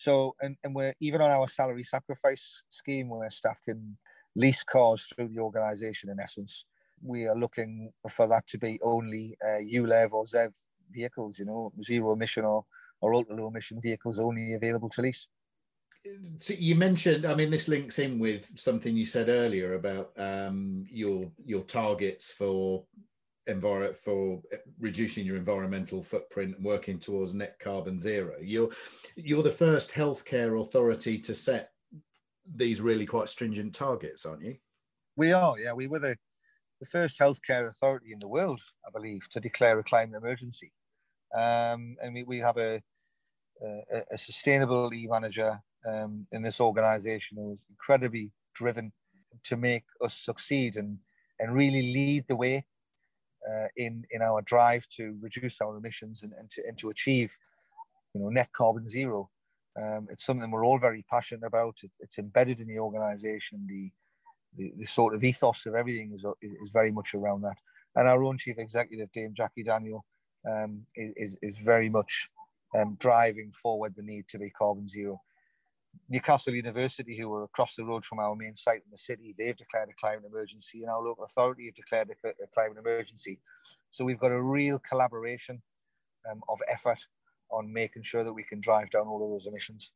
So, 0.00 0.34
and, 0.40 0.56
and 0.64 0.74
we're 0.74 0.94
even 1.00 1.20
on 1.20 1.30
our 1.30 1.46
salary 1.46 1.82
sacrifice 1.82 2.64
scheme 2.70 3.10
where 3.10 3.28
staff 3.28 3.60
can 3.62 3.98
lease 4.34 4.62
cars 4.62 5.06
through 5.06 5.28
the 5.28 5.40
organisation 5.40 6.08
in 6.08 6.18
essence. 6.18 6.64
We 7.02 7.26
are 7.26 7.36
looking 7.36 7.92
for 8.08 8.26
that 8.28 8.46
to 8.46 8.58
be 8.58 8.80
only 8.82 9.36
uh, 9.44 9.58
ULEV 9.58 10.12
or 10.12 10.24
ZEV 10.24 10.56
vehicles, 10.90 11.38
you 11.38 11.44
know, 11.44 11.70
zero 11.82 12.14
emission 12.14 12.46
or, 12.46 12.64
or 13.02 13.12
ultra 13.12 13.36
low 13.36 13.48
emission 13.48 13.78
vehicles 13.78 14.18
only 14.18 14.54
available 14.54 14.88
to 14.88 15.02
lease. 15.02 15.28
So 16.38 16.54
you 16.54 16.76
mentioned, 16.76 17.26
I 17.26 17.34
mean, 17.34 17.50
this 17.50 17.68
links 17.68 17.98
in 17.98 18.18
with 18.18 18.58
something 18.58 18.96
you 18.96 19.04
said 19.04 19.28
earlier 19.28 19.74
about 19.74 20.12
um, 20.16 20.86
your 20.88 21.30
your 21.44 21.60
targets 21.60 22.32
for 22.32 22.84
envir- 23.50 23.94
for 23.94 24.40
reducing 24.78 25.26
your 25.26 25.36
environmental 25.36 26.02
footprint 26.02 26.56
and 26.56 26.64
working 26.64 26.98
towards 26.98 27.34
net 27.34 27.58
carbon 27.58 28.00
zero. 28.00 28.34
You're 28.40 28.70
you're 29.16 29.42
the 29.42 29.50
first 29.50 29.92
healthcare 29.92 30.60
authority 30.60 31.18
to 31.18 31.34
set 31.34 31.72
these 32.54 32.80
really 32.80 33.06
quite 33.06 33.28
stringent 33.28 33.74
targets, 33.74 34.26
aren't 34.26 34.42
you? 34.42 34.56
We 35.16 35.32
are, 35.32 35.58
yeah. 35.58 35.72
We 35.72 35.86
were 35.86 35.98
the, 35.98 36.16
the 36.80 36.86
first 36.86 37.18
healthcare 37.18 37.66
authority 37.66 38.12
in 38.12 38.18
the 38.18 38.28
world, 38.28 38.60
I 38.86 38.90
believe, 38.90 39.28
to 39.30 39.40
declare 39.40 39.78
a 39.78 39.84
climate 39.84 40.16
emergency. 40.16 40.72
Um, 41.36 41.96
and 42.02 42.14
we, 42.14 42.22
we 42.24 42.38
have 42.38 42.56
a, 42.56 42.80
a, 43.62 44.02
a 44.12 44.16
sustainability 44.16 45.08
manager 45.08 45.60
um, 45.86 46.26
in 46.32 46.42
this 46.42 46.60
organization 46.60 47.36
who 47.36 47.52
is 47.52 47.66
incredibly 47.68 48.32
driven 48.54 48.92
to 49.44 49.56
make 49.56 49.84
us 50.00 50.14
succeed 50.14 50.76
and, 50.76 50.98
and 51.38 51.54
really 51.54 51.92
lead 51.92 52.24
the 52.26 52.36
way 52.36 52.64
uh, 53.48 53.66
in 53.76 54.04
in 54.10 54.22
our 54.22 54.42
drive 54.42 54.86
to 54.96 55.16
reduce 55.20 55.60
our 55.60 55.76
emissions 55.76 56.22
and, 56.22 56.32
and 56.38 56.50
to 56.50 56.62
and 56.66 56.78
to 56.78 56.90
achieve 56.90 57.36
you 58.14 58.20
know 58.20 58.28
net 58.28 58.50
carbon 58.52 58.86
zero. 58.86 59.30
Um, 59.80 60.08
it's 60.10 60.24
something 60.24 60.50
we're 60.50 60.66
all 60.66 60.78
very 60.78 61.04
passionate 61.08 61.46
about. 61.46 61.76
It's, 61.82 61.96
it's 62.00 62.18
embedded 62.18 62.58
in 62.60 62.66
the 62.66 62.78
organisation. 62.78 63.64
The, 63.68 63.90
the, 64.56 64.72
the 64.78 64.84
sort 64.84 65.14
of 65.14 65.22
ethos 65.22 65.64
of 65.66 65.74
everything 65.74 66.12
is 66.12 66.24
is 66.42 66.70
very 66.72 66.92
much 66.92 67.14
around 67.14 67.42
that. 67.42 67.56
And 67.96 68.08
our 68.08 68.22
own 68.22 68.38
chief 68.38 68.58
executive, 68.58 69.10
Dame 69.12 69.34
Jackie 69.34 69.62
Daniel, 69.62 70.04
um, 70.48 70.82
is 70.96 71.36
is 71.42 71.58
very 71.58 71.88
much 71.88 72.28
um, 72.76 72.96
driving 73.00 73.50
forward 73.52 73.94
the 73.94 74.02
need 74.02 74.26
to 74.28 74.38
be 74.38 74.50
carbon 74.50 74.86
zero. 74.86 75.20
Newcastle 76.08 76.54
University, 76.54 77.16
who 77.16 77.32
are 77.34 77.44
across 77.44 77.76
the 77.76 77.84
road 77.84 78.04
from 78.04 78.18
our 78.18 78.34
main 78.34 78.56
site 78.56 78.82
in 78.84 78.90
the 78.90 78.98
city, 78.98 79.34
they've 79.36 79.56
declared 79.56 79.88
a 79.88 80.00
climate 80.00 80.24
emergency, 80.26 80.82
and 80.82 80.90
our 80.90 81.02
local 81.02 81.24
authority 81.24 81.66
have 81.66 81.74
declared 81.74 82.08
a, 82.10 82.28
a 82.28 82.46
climate 82.52 82.78
emergency. 82.78 83.40
So 83.90 84.04
we've 84.04 84.18
got 84.18 84.32
a 84.32 84.42
real 84.42 84.80
collaboration 84.80 85.62
um, 86.30 86.40
of 86.48 86.60
effort 86.68 87.06
on 87.50 87.72
making 87.72 88.02
sure 88.02 88.24
that 88.24 88.32
we 88.32 88.44
can 88.44 88.60
drive 88.60 88.90
down 88.90 89.06
all 89.06 89.24
of 89.24 89.30
those 89.30 89.46
emissions. 89.46 89.92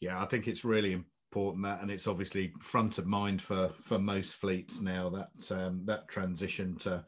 Yeah, 0.00 0.22
I 0.22 0.26
think 0.26 0.48
it's 0.48 0.64
really 0.64 0.92
important 0.92 1.64
that, 1.64 1.82
and 1.82 1.90
it's 1.90 2.06
obviously 2.06 2.52
front 2.60 2.98
of 2.98 3.06
mind 3.06 3.42
for 3.42 3.70
for 3.82 3.98
most 3.98 4.34
fleets 4.36 4.80
now 4.80 5.10
that 5.10 5.52
um, 5.52 5.82
that 5.84 6.08
transition 6.08 6.76
to 6.76 7.04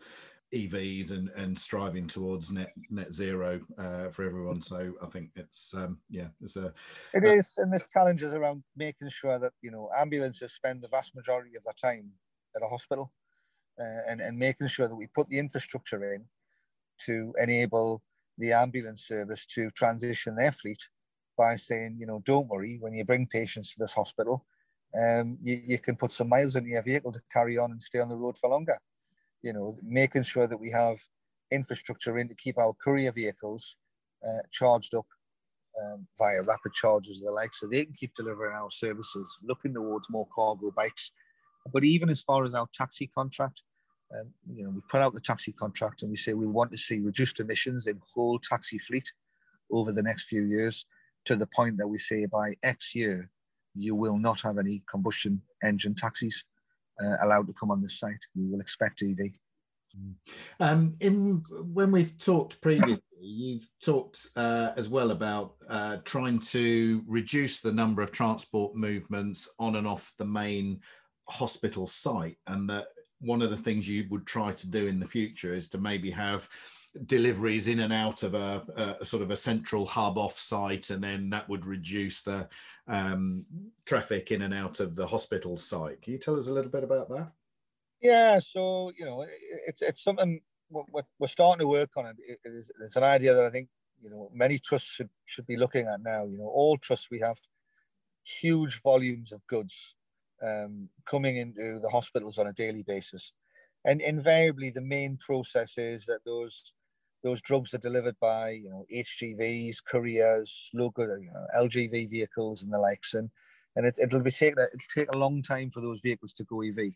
EVs 0.54 1.10
and, 1.10 1.28
and 1.30 1.58
striving 1.58 2.06
towards 2.06 2.52
net 2.52 2.72
net 2.90 3.12
zero 3.12 3.60
uh, 3.78 4.08
for 4.10 4.24
everyone. 4.24 4.62
So 4.62 4.92
I 5.02 5.06
think 5.06 5.30
it's 5.34 5.74
um, 5.74 5.98
yeah, 6.08 6.28
it's 6.40 6.56
a 6.56 6.72
it 7.14 7.24
uh, 7.24 7.32
is, 7.32 7.54
and 7.58 7.72
there's 7.72 7.86
challenges 7.86 8.32
around 8.32 8.62
making 8.76 9.08
sure 9.10 9.38
that 9.38 9.52
you 9.62 9.70
know 9.70 9.88
ambulances 9.96 10.52
spend 10.52 10.82
the 10.82 10.88
vast 10.88 11.14
majority 11.14 11.56
of 11.56 11.64
their 11.64 11.74
time 11.74 12.10
at 12.54 12.62
a 12.62 12.68
hospital, 12.68 13.12
uh, 13.80 14.02
and, 14.08 14.20
and 14.20 14.38
making 14.38 14.68
sure 14.68 14.88
that 14.88 14.94
we 14.94 15.08
put 15.08 15.28
the 15.28 15.38
infrastructure 15.38 16.12
in 16.12 16.24
to 16.98 17.34
enable 17.38 18.02
the 18.38 18.52
ambulance 18.52 19.06
service 19.06 19.46
to 19.46 19.70
transition 19.70 20.36
their 20.36 20.52
fleet 20.52 20.82
by 21.36 21.56
saying, 21.56 21.96
you 21.98 22.06
know, 22.06 22.22
don't 22.24 22.48
worry, 22.48 22.78
when 22.80 22.94
you 22.94 23.04
bring 23.04 23.26
patients 23.26 23.74
to 23.74 23.80
this 23.80 23.92
hospital, 23.92 24.46
um, 24.98 25.36
you, 25.42 25.60
you 25.66 25.78
can 25.78 25.96
put 25.96 26.12
some 26.12 26.28
miles 26.28 26.56
in 26.56 26.66
your 26.66 26.82
vehicle 26.82 27.12
to 27.12 27.20
carry 27.30 27.58
on 27.58 27.72
and 27.72 27.82
stay 27.82 27.98
on 27.98 28.08
the 28.08 28.16
road 28.16 28.38
for 28.38 28.48
longer. 28.48 28.78
You 29.42 29.52
know, 29.52 29.74
making 29.82 30.24
sure 30.24 30.46
that 30.46 30.60
we 30.60 30.70
have 30.70 30.98
infrastructure 31.50 32.18
in 32.18 32.28
to 32.28 32.34
keep 32.34 32.58
our 32.58 32.74
courier 32.82 33.12
vehicles 33.12 33.76
uh, 34.26 34.42
charged 34.50 34.94
up 34.94 35.06
um, 35.82 36.06
via 36.18 36.42
rapid 36.42 36.72
charges 36.74 37.18
and 37.18 37.28
the 37.28 37.32
like, 37.32 37.54
so 37.54 37.66
they 37.66 37.84
can 37.84 37.94
keep 37.94 38.14
delivering 38.14 38.56
our 38.56 38.70
services, 38.70 39.38
looking 39.42 39.74
towards 39.74 40.08
more 40.10 40.26
cargo 40.34 40.72
bikes. 40.74 41.12
But 41.72 41.84
even 41.84 42.08
as 42.08 42.22
far 42.22 42.44
as 42.44 42.54
our 42.54 42.68
taxi 42.72 43.06
contract, 43.06 43.62
um, 44.14 44.28
you 44.54 44.64
know, 44.64 44.70
we 44.70 44.80
put 44.88 45.02
out 45.02 45.14
the 45.14 45.20
taxi 45.20 45.52
contract 45.52 46.02
and 46.02 46.10
we 46.10 46.16
say 46.16 46.32
we 46.32 46.46
want 46.46 46.70
to 46.70 46.76
see 46.76 47.00
reduced 47.00 47.40
emissions 47.40 47.86
in 47.86 48.00
whole 48.14 48.38
taxi 48.38 48.78
fleet 48.78 49.12
over 49.70 49.92
the 49.92 50.02
next 50.02 50.28
few 50.28 50.42
years 50.42 50.86
to 51.24 51.34
the 51.34 51.48
point 51.48 51.76
that 51.76 51.88
we 51.88 51.98
say 51.98 52.24
by 52.26 52.54
X 52.62 52.94
year, 52.94 53.30
you 53.74 53.94
will 53.94 54.16
not 54.16 54.40
have 54.40 54.58
any 54.58 54.82
combustion 54.88 55.42
engine 55.62 55.94
taxis 55.94 56.44
uh, 57.02 57.16
allowed 57.22 57.46
to 57.46 57.52
come 57.52 57.70
on 57.70 57.82
this 57.82 57.98
site. 57.98 58.24
We 58.34 58.46
will 58.46 58.60
expect 58.60 59.02
EV. 59.02 59.30
Um, 60.60 60.96
in 61.00 61.42
when 61.72 61.90
we've 61.90 62.18
talked 62.18 62.60
previously, 62.60 63.02
you've 63.18 63.68
talked 63.82 64.26
uh, 64.36 64.72
as 64.76 64.88
well 64.88 65.10
about 65.10 65.54
uh, 65.68 65.98
trying 66.04 66.38
to 66.38 67.02
reduce 67.06 67.60
the 67.60 67.72
number 67.72 68.02
of 68.02 68.12
transport 68.12 68.74
movements 68.74 69.48
on 69.58 69.76
and 69.76 69.86
off 69.86 70.12
the 70.18 70.24
main 70.24 70.80
hospital 71.28 71.86
site, 71.86 72.36
and 72.46 72.68
that 72.68 72.86
one 73.20 73.42
of 73.42 73.50
the 73.50 73.56
things 73.56 73.88
you 73.88 74.06
would 74.10 74.26
try 74.26 74.52
to 74.52 74.70
do 74.70 74.86
in 74.86 75.00
the 75.00 75.06
future 75.06 75.54
is 75.54 75.68
to 75.70 75.78
maybe 75.78 76.10
have 76.10 76.48
deliveries 77.04 77.68
in 77.68 77.80
and 77.80 77.92
out 77.92 78.22
of 78.22 78.34
a, 78.34 78.96
a, 79.00 79.04
sort 79.04 79.22
of 79.22 79.30
a 79.30 79.36
central 79.36 79.84
hub 79.84 80.16
off 80.16 80.38
site 80.38 80.90
and 80.90 81.02
then 81.02 81.30
that 81.30 81.48
would 81.48 81.66
reduce 81.66 82.22
the 82.22 82.48
um, 82.88 83.44
traffic 83.84 84.30
in 84.30 84.42
and 84.42 84.54
out 84.54 84.80
of 84.80 84.96
the 84.96 85.06
hospital 85.06 85.56
site. 85.56 86.00
Can 86.02 86.12
you 86.12 86.18
tell 86.18 86.36
us 86.36 86.48
a 86.48 86.52
little 86.52 86.70
bit 86.70 86.84
about 86.84 87.08
that? 87.10 87.32
Yeah 88.00 88.38
so 88.38 88.92
you 88.96 89.04
know 89.04 89.26
it's 89.66 89.82
it's 89.82 90.02
something 90.02 90.40
we're, 90.70 91.02
we're 91.18 91.28
starting 91.28 91.60
to 91.60 91.68
work 91.68 91.90
on 91.96 92.06
it. 92.06 92.16
it 92.26 92.38
is, 92.44 92.70
it's 92.82 92.96
an 92.96 93.04
idea 93.04 93.32
that 93.32 93.44
i 93.44 93.50
think 93.50 93.68
you 94.02 94.10
know 94.10 94.30
many 94.32 94.58
trusts 94.58 94.88
should 94.88 95.10
should 95.24 95.46
be 95.46 95.56
looking 95.56 95.86
at 95.86 96.02
now. 96.02 96.24
You 96.26 96.38
know 96.38 96.48
all 96.48 96.76
trusts 96.76 97.10
we 97.10 97.20
have 97.20 97.38
huge 98.24 98.82
volumes 98.82 99.32
of 99.32 99.46
goods 99.46 99.94
um, 100.42 100.88
coming 101.06 101.36
into 101.36 101.78
the 101.80 101.88
hospitals 101.88 102.38
on 102.38 102.46
a 102.46 102.52
daily 102.52 102.82
basis. 102.82 103.32
And 103.84 104.00
invariably 104.00 104.70
the 104.70 104.80
main 104.80 105.16
process 105.16 105.78
is 105.78 106.06
that 106.06 106.24
those 106.24 106.72
those 107.26 107.42
drugs 107.42 107.74
are 107.74 107.78
delivered 107.78 108.16
by 108.20 108.50
you 108.50 108.70
know 108.70 108.86
HGVs, 108.94 109.78
couriers, 109.84 110.70
local 110.72 111.04
you 111.18 111.32
know, 111.32 111.46
LGV 111.58 112.08
vehicles 112.08 112.62
and 112.62 112.72
the 112.72 112.78
likes, 112.78 113.14
and 113.14 113.28
and 113.74 113.84
it, 113.84 113.98
it'll 114.00 114.20
be 114.20 114.30
taking 114.30 114.58
it'll 114.58 114.94
take 114.94 115.12
a 115.12 115.18
long 115.18 115.42
time 115.42 115.70
for 115.70 115.80
those 115.80 116.00
vehicles 116.02 116.32
to 116.34 116.44
go 116.44 116.62
EV. 116.62 116.92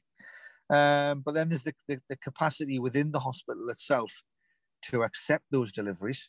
Um, 0.70 1.22
but 1.26 1.34
then 1.34 1.48
there's 1.48 1.64
the, 1.64 1.74
the, 1.88 2.00
the, 2.08 2.16
capacity 2.16 2.78
within 2.78 3.10
the 3.10 3.18
hospital 3.18 3.68
itself 3.70 4.22
to 4.82 5.02
accept 5.02 5.44
those 5.50 5.72
deliveries, 5.72 6.28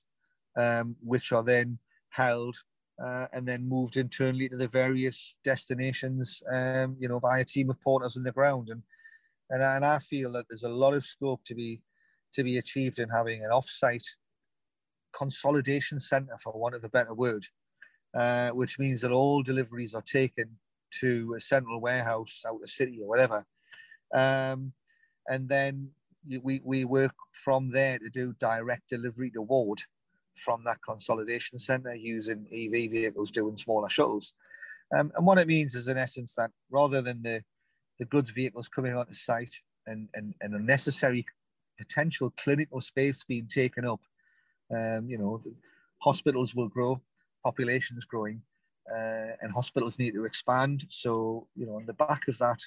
um, 0.57 0.95
which 1.03 1.31
are 1.31 1.43
then 1.43 1.77
held 2.09 2.57
uh, 3.05 3.27
and 3.33 3.47
then 3.47 3.69
moved 3.69 3.97
internally 3.97 4.49
to 4.49 4.57
the 4.57 4.67
various 4.67 5.37
destinations, 5.43 6.41
um, 6.51 6.95
you 6.99 7.07
know, 7.07 7.19
by 7.19 7.37
a 7.37 7.45
team 7.45 7.69
of 7.69 7.79
porters 7.81 8.17
on 8.17 8.23
the 8.23 8.31
ground. 8.31 8.69
And, 8.69 8.81
and, 9.51 9.61
and 9.61 9.85
I 9.85 9.99
feel 9.99 10.31
that 10.31 10.47
there's 10.49 10.63
a 10.63 10.69
lot 10.69 10.95
of 10.95 11.03
scope 11.03 11.43
to 11.45 11.53
be 11.53 11.83
to 12.33 12.43
be 12.43 12.57
achieved 12.57 12.99
in 12.99 13.09
having 13.09 13.43
an 13.43 13.51
off-site 13.51 14.05
consolidation 15.13 15.99
center, 15.99 16.37
for 16.41 16.53
want 16.53 16.75
of 16.75 16.83
a 16.83 16.89
better 16.89 17.13
word, 17.13 17.45
uh, 18.13 18.49
which 18.49 18.79
means 18.79 19.01
that 19.01 19.11
all 19.11 19.43
deliveries 19.43 19.93
are 19.93 20.03
taken 20.03 20.49
to 20.99 21.33
a 21.37 21.41
central 21.41 21.79
warehouse 21.79 22.43
out 22.47 22.61
of 22.61 22.69
city 22.69 22.99
or 23.01 23.07
whatever. 23.07 23.43
Um, 24.13 24.73
and 25.27 25.47
then 25.47 25.89
we, 26.41 26.61
we 26.63 26.85
work 26.85 27.13
from 27.33 27.71
there 27.71 27.97
to 27.99 28.09
do 28.09 28.33
direct 28.39 28.89
delivery 28.89 29.31
to 29.31 29.41
ward 29.41 29.81
from 30.35 30.63
that 30.65 30.79
consolidation 30.85 31.59
center 31.59 31.93
using 31.93 32.45
EV 32.51 32.91
vehicles 32.91 33.31
doing 33.31 33.57
smaller 33.57 33.89
shuttles. 33.89 34.33
Um, 34.95 35.11
and 35.15 35.25
what 35.25 35.39
it 35.39 35.47
means 35.47 35.75
is, 35.75 35.87
in 35.87 35.97
essence, 35.97 36.35
that 36.35 36.51
rather 36.69 37.01
than 37.01 37.21
the, 37.21 37.43
the 37.99 38.05
goods 38.05 38.31
vehicles 38.31 38.67
coming 38.67 38.95
onto 38.95 39.13
site 39.13 39.55
and, 39.87 40.09
and, 40.13 40.33
and 40.41 40.53
unnecessary 40.53 41.25
potential 41.85 42.27
clinical 42.43 42.81
space 42.91 43.19
being 43.31 43.47
taken 43.61 43.83
up. 43.93 44.01
Um, 44.77 45.01
you 45.11 45.17
know, 45.21 45.33
hospitals 46.09 46.55
will 46.55 46.71
grow, 46.75 46.91
populations 47.47 48.05
growing, 48.11 48.41
uh, 48.95 49.31
and 49.41 49.49
hospitals 49.59 49.99
need 49.99 50.13
to 50.13 50.25
expand. 50.25 50.77
So, 50.89 51.47
you 51.59 51.65
know, 51.65 51.75
on 51.79 51.85
the 51.85 51.99
back 52.05 52.23
of 52.27 52.37
that, 52.45 52.61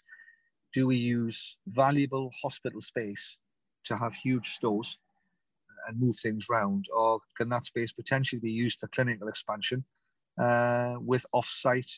do 0.77 0.83
we 0.91 0.97
use 0.97 1.39
valuable 1.67 2.27
hospital 2.43 2.81
space 2.81 3.39
to 3.89 3.97
have 4.03 4.15
huge 4.27 4.49
stores 4.59 4.99
and 5.87 6.01
move 6.01 6.17
things 6.17 6.47
around, 6.51 6.87
or 7.01 7.21
can 7.39 7.49
that 7.51 7.65
space 7.65 7.93
potentially 7.93 8.41
be 8.41 8.51
used 8.65 8.79
for 8.81 8.89
clinical 8.89 9.29
expansion 9.29 9.85
uh, 10.45 10.95
with 11.11 11.25
off-site 11.33 11.93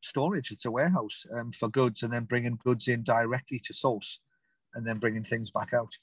storage? 0.00 0.50
It's 0.50 0.64
a 0.64 0.70
warehouse 0.70 1.18
um, 1.34 1.52
for 1.52 1.68
goods, 1.68 2.02
and 2.02 2.12
then 2.12 2.24
bringing 2.24 2.58
goods 2.64 2.88
in 2.88 3.02
directly 3.02 3.60
to 3.66 3.74
source, 3.74 4.20
and 4.74 4.86
then 4.86 4.98
bringing 4.98 5.24
things 5.24 5.50
back 5.50 5.72
out. 5.80 5.94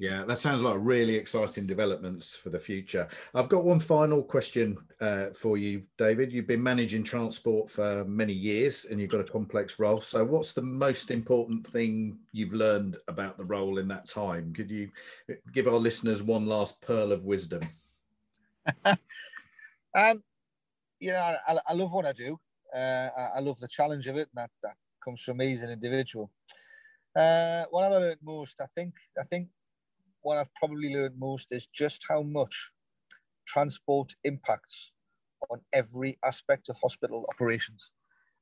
Yeah, 0.00 0.22
that 0.26 0.38
sounds 0.38 0.62
like 0.62 0.76
really 0.78 1.16
exciting 1.16 1.66
developments 1.66 2.36
for 2.36 2.50
the 2.50 2.60
future. 2.60 3.08
I've 3.34 3.48
got 3.48 3.64
one 3.64 3.80
final 3.80 4.22
question 4.22 4.78
uh, 5.00 5.30
for 5.30 5.58
you, 5.58 5.82
David. 5.98 6.32
You've 6.32 6.46
been 6.46 6.62
managing 6.62 7.02
transport 7.02 7.68
for 7.68 8.04
many 8.04 8.32
years 8.32 8.84
and 8.84 9.00
you've 9.00 9.10
got 9.10 9.22
a 9.22 9.24
complex 9.24 9.80
role. 9.80 10.00
So, 10.00 10.24
what's 10.24 10.52
the 10.52 10.62
most 10.62 11.10
important 11.10 11.66
thing 11.66 12.16
you've 12.30 12.52
learned 12.52 12.96
about 13.08 13.38
the 13.38 13.44
role 13.44 13.78
in 13.78 13.88
that 13.88 14.08
time? 14.08 14.52
Could 14.52 14.70
you 14.70 14.88
give 15.52 15.66
our 15.66 15.74
listeners 15.74 16.22
one 16.22 16.46
last 16.46 16.80
pearl 16.80 17.10
of 17.10 17.24
wisdom? 17.24 17.62
um, 18.84 20.22
you 21.00 21.10
know, 21.10 21.36
I, 21.48 21.58
I, 21.66 21.72
love 21.72 21.90
what 21.90 22.06
I 22.06 22.12
do. 22.12 22.38
Uh, 22.72 23.08
I, 23.18 23.30
I, 23.34 23.40
love 23.40 23.58
the 23.58 23.66
challenge 23.66 24.06
of 24.06 24.16
it, 24.16 24.28
and 24.32 24.44
that, 24.44 24.50
that 24.62 24.74
comes 25.04 25.22
from 25.22 25.38
me 25.38 25.54
as 25.54 25.60
an 25.62 25.70
individual. 25.70 26.30
Uh, 27.16 27.64
what 27.70 27.82
have 27.82 27.92
I 27.94 27.96
learned 27.96 28.20
most? 28.22 28.60
I 28.60 28.66
think 28.76 28.94
I 29.18 29.24
think 29.24 29.48
what 30.22 30.38
I've 30.38 30.54
probably 30.54 30.94
learned 30.94 31.18
most 31.18 31.48
is 31.52 31.66
just 31.74 32.04
how 32.08 32.22
much 32.22 32.70
transport 33.46 34.14
impacts 34.24 34.92
on 35.50 35.60
every 35.72 36.18
aspect 36.24 36.68
of 36.68 36.76
hospital 36.82 37.24
operations. 37.30 37.92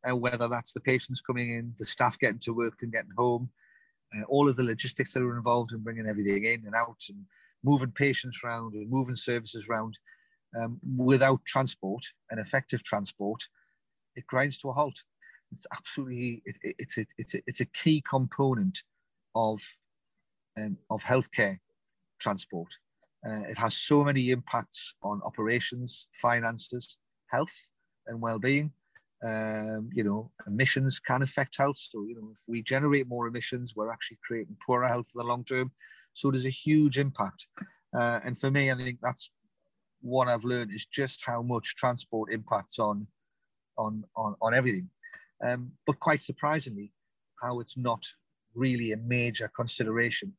And 0.04 0.20
whether 0.20 0.48
that's 0.48 0.72
the 0.72 0.80
patients 0.80 1.20
coming 1.20 1.50
in, 1.50 1.74
the 1.78 1.86
staff 1.86 2.18
getting 2.18 2.38
to 2.40 2.52
work 2.52 2.78
and 2.82 2.92
getting 2.92 3.10
home, 3.16 3.50
uh, 4.16 4.22
all 4.28 4.48
of 4.48 4.56
the 4.56 4.62
logistics 4.62 5.12
that 5.12 5.22
are 5.22 5.36
involved 5.36 5.72
in 5.72 5.80
bringing 5.80 6.08
everything 6.08 6.44
in 6.44 6.64
and 6.64 6.74
out 6.74 7.00
and 7.08 7.18
moving 7.64 7.90
patients 7.90 8.40
around 8.44 8.74
and 8.74 8.90
moving 8.90 9.16
services 9.16 9.66
around. 9.68 9.98
Um, 10.58 10.78
without 10.96 11.44
transport 11.44 12.02
and 12.30 12.40
effective 12.40 12.82
transport, 12.82 13.42
it 14.14 14.26
grinds 14.26 14.56
to 14.58 14.70
a 14.70 14.72
halt. 14.72 15.02
It's 15.52 15.66
absolutely 15.72 16.42
it, 16.46 16.56
it, 16.62 16.76
it's 16.78 16.98
a, 16.98 17.06
it's 17.18 17.34
a, 17.34 17.38
it's 17.46 17.60
a 17.60 17.66
key 17.66 18.02
component 18.08 18.78
of 19.34 19.60
um, 20.56 20.78
of 20.90 21.02
healthcare 21.02 21.58
transport. 22.18 22.72
Uh, 23.26 23.42
it 23.48 23.58
has 23.58 23.74
so 23.74 24.04
many 24.04 24.30
impacts 24.30 24.94
on 25.02 25.20
operations, 25.24 26.08
finances, 26.12 26.98
health, 27.28 27.70
and 28.06 28.20
well-being. 28.20 28.72
Um, 29.24 29.90
you 29.92 30.04
know, 30.04 30.30
emissions 30.46 31.00
can 31.00 31.22
affect 31.22 31.56
health. 31.56 31.76
So, 31.76 32.04
you 32.04 32.14
know, 32.14 32.28
if 32.32 32.42
we 32.46 32.62
generate 32.62 33.08
more 33.08 33.26
emissions, 33.26 33.74
we're 33.74 33.90
actually 33.90 34.18
creating 34.26 34.56
poorer 34.64 34.86
health 34.86 35.10
in 35.14 35.18
the 35.18 35.24
long 35.26 35.44
term. 35.44 35.72
So 36.12 36.30
there's 36.30 36.46
a 36.46 36.50
huge 36.50 36.98
impact. 36.98 37.48
Uh, 37.96 38.20
and 38.24 38.38
for 38.38 38.50
me, 38.50 38.70
I 38.70 38.74
think 38.74 38.98
that's 39.02 39.30
what 40.02 40.28
I've 40.28 40.44
learned 40.44 40.70
is 40.70 40.86
just 40.86 41.24
how 41.24 41.42
much 41.42 41.74
transport 41.76 42.30
impacts 42.30 42.78
on 42.78 43.06
on 43.78 44.04
on, 44.16 44.36
on 44.40 44.54
everything. 44.54 44.88
Um, 45.44 45.72
but 45.86 45.98
quite 45.98 46.20
surprisingly, 46.20 46.92
how 47.42 47.60
it's 47.60 47.76
not 47.76 48.04
really 48.54 48.92
a 48.92 48.96
major 48.96 49.50
consideration 49.54 50.32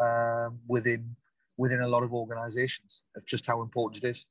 um, 0.00 0.58
within 0.66 1.16
within 1.56 1.80
a 1.80 1.88
lot 1.88 2.02
of 2.02 2.12
organisations 2.14 3.02
of 3.16 3.26
just 3.26 3.46
how 3.46 3.62
important 3.62 4.04
it 4.04 4.08
is. 4.08 4.26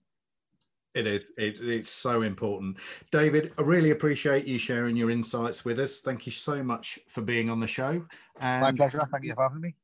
It 0.95 1.05
is. 1.05 1.25
It, 1.37 1.61
it's 1.61 1.89
so 1.89 2.23
important. 2.23 2.77
David, 3.11 3.53
I 3.59 3.61
really 3.61 3.91
appreciate 3.91 4.45
you 4.45 4.57
sharing 4.57 4.95
your 4.95 5.11
insights 5.11 5.63
with 5.63 5.79
us. 5.79 5.99
Thank 5.99 6.25
you 6.25 6.31
so 6.31 6.63
much 6.63 6.97
for 7.07 7.21
being 7.21 7.49
on 7.49 7.59
the 7.59 7.67
show. 7.67 8.03
And 8.39 8.61
My 8.61 8.71
pleasure. 8.71 9.05
Thank 9.11 9.25
you 9.25 9.33
for 9.35 9.43
having 9.43 9.61
me. 9.61 9.75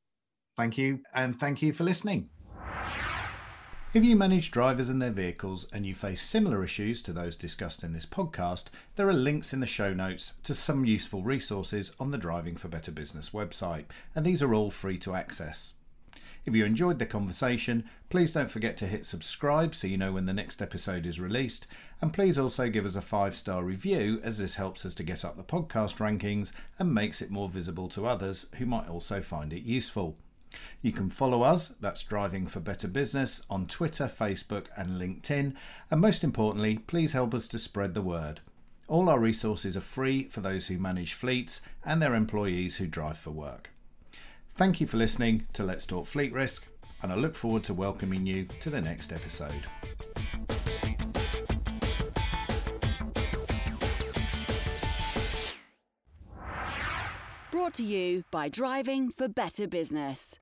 Thank 0.56 0.78
you. 0.78 1.00
And 1.14 1.38
thank 1.38 1.62
you 1.62 1.72
for 1.72 1.84
listening. 1.84 2.30
If 3.94 4.02
you 4.02 4.16
manage 4.16 4.50
drivers 4.50 4.88
and 4.88 5.00
their 5.00 5.12
vehicles 5.12 5.68
and 5.72 5.86
you 5.86 5.94
face 5.94 6.20
similar 6.20 6.64
issues 6.64 7.00
to 7.02 7.12
those 7.12 7.36
discussed 7.36 7.84
in 7.84 7.92
this 7.92 8.06
podcast, 8.06 8.64
there 8.96 9.08
are 9.08 9.12
links 9.12 9.52
in 9.52 9.60
the 9.60 9.66
show 9.66 9.94
notes 9.94 10.32
to 10.42 10.52
some 10.52 10.84
useful 10.84 11.22
resources 11.22 11.94
on 12.00 12.10
the 12.10 12.18
Driving 12.18 12.56
for 12.56 12.66
Better 12.66 12.90
Business 12.90 13.30
website, 13.30 13.84
and 14.12 14.26
these 14.26 14.42
are 14.42 14.52
all 14.52 14.72
free 14.72 14.98
to 14.98 15.14
access. 15.14 15.74
If 16.44 16.56
you 16.56 16.64
enjoyed 16.64 16.98
the 16.98 17.06
conversation, 17.06 17.88
please 18.10 18.32
don't 18.32 18.50
forget 18.50 18.76
to 18.78 18.88
hit 18.88 19.06
subscribe 19.06 19.76
so 19.76 19.86
you 19.86 19.96
know 19.96 20.10
when 20.10 20.26
the 20.26 20.32
next 20.32 20.60
episode 20.60 21.06
is 21.06 21.20
released, 21.20 21.68
and 22.00 22.12
please 22.12 22.36
also 22.36 22.68
give 22.68 22.86
us 22.86 22.96
a 22.96 23.00
five 23.00 23.36
star 23.36 23.62
review 23.62 24.20
as 24.24 24.38
this 24.38 24.56
helps 24.56 24.84
us 24.84 24.94
to 24.94 25.04
get 25.04 25.24
up 25.24 25.36
the 25.36 25.44
podcast 25.44 25.98
rankings 25.98 26.50
and 26.80 26.92
makes 26.92 27.22
it 27.22 27.30
more 27.30 27.48
visible 27.48 27.88
to 27.90 28.06
others 28.06 28.48
who 28.58 28.66
might 28.66 28.88
also 28.88 29.22
find 29.22 29.52
it 29.52 29.62
useful. 29.62 30.16
You 30.82 30.92
can 30.92 31.10
follow 31.10 31.42
us, 31.42 31.68
that's 31.68 32.02
Driving 32.02 32.46
for 32.46 32.60
Better 32.60 32.88
Business, 32.88 33.44
on 33.48 33.66
Twitter, 33.66 34.06
Facebook, 34.06 34.66
and 34.76 35.00
LinkedIn. 35.00 35.54
And 35.90 36.00
most 36.00 36.22
importantly, 36.22 36.78
please 36.78 37.12
help 37.12 37.34
us 37.34 37.48
to 37.48 37.58
spread 37.58 37.94
the 37.94 38.02
word. 38.02 38.40
All 38.86 39.08
our 39.08 39.18
resources 39.18 39.76
are 39.76 39.80
free 39.80 40.24
for 40.24 40.40
those 40.40 40.66
who 40.66 40.76
manage 40.76 41.14
fleets 41.14 41.62
and 41.84 42.02
their 42.02 42.14
employees 42.14 42.76
who 42.76 42.86
drive 42.86 43.16
for 43.16 43.30
work. 43.30 43.70
Thank 44.52 44.80
you 44.80 44.86
for 44.86 44.98
listening 44.98 45.46
to 45.54 45.64
Let's 45.64 45.86
Talk 45.86 46.06
Fleet 46.06 46.32
Risk, 46.32 46.68
and 47.02 47.10
I 47.10 47.16
look 47.16 47.34
forward 47.34 47.64
to 47.64 47.74
welcoming 47.74 48.26
you 48.26 48.46
to 48.60 48.70
the 48.70 48.80
next 48.80 49.12
episode. 49.12 49.66
Brought 57.50 57.74
to 57.74 57.82
you 57.82 58.24
by 58.30 58.48
Driving 58.48 59.10
for 59.10 59.28
Better 59.28 59.66
Business. 59.66 60.38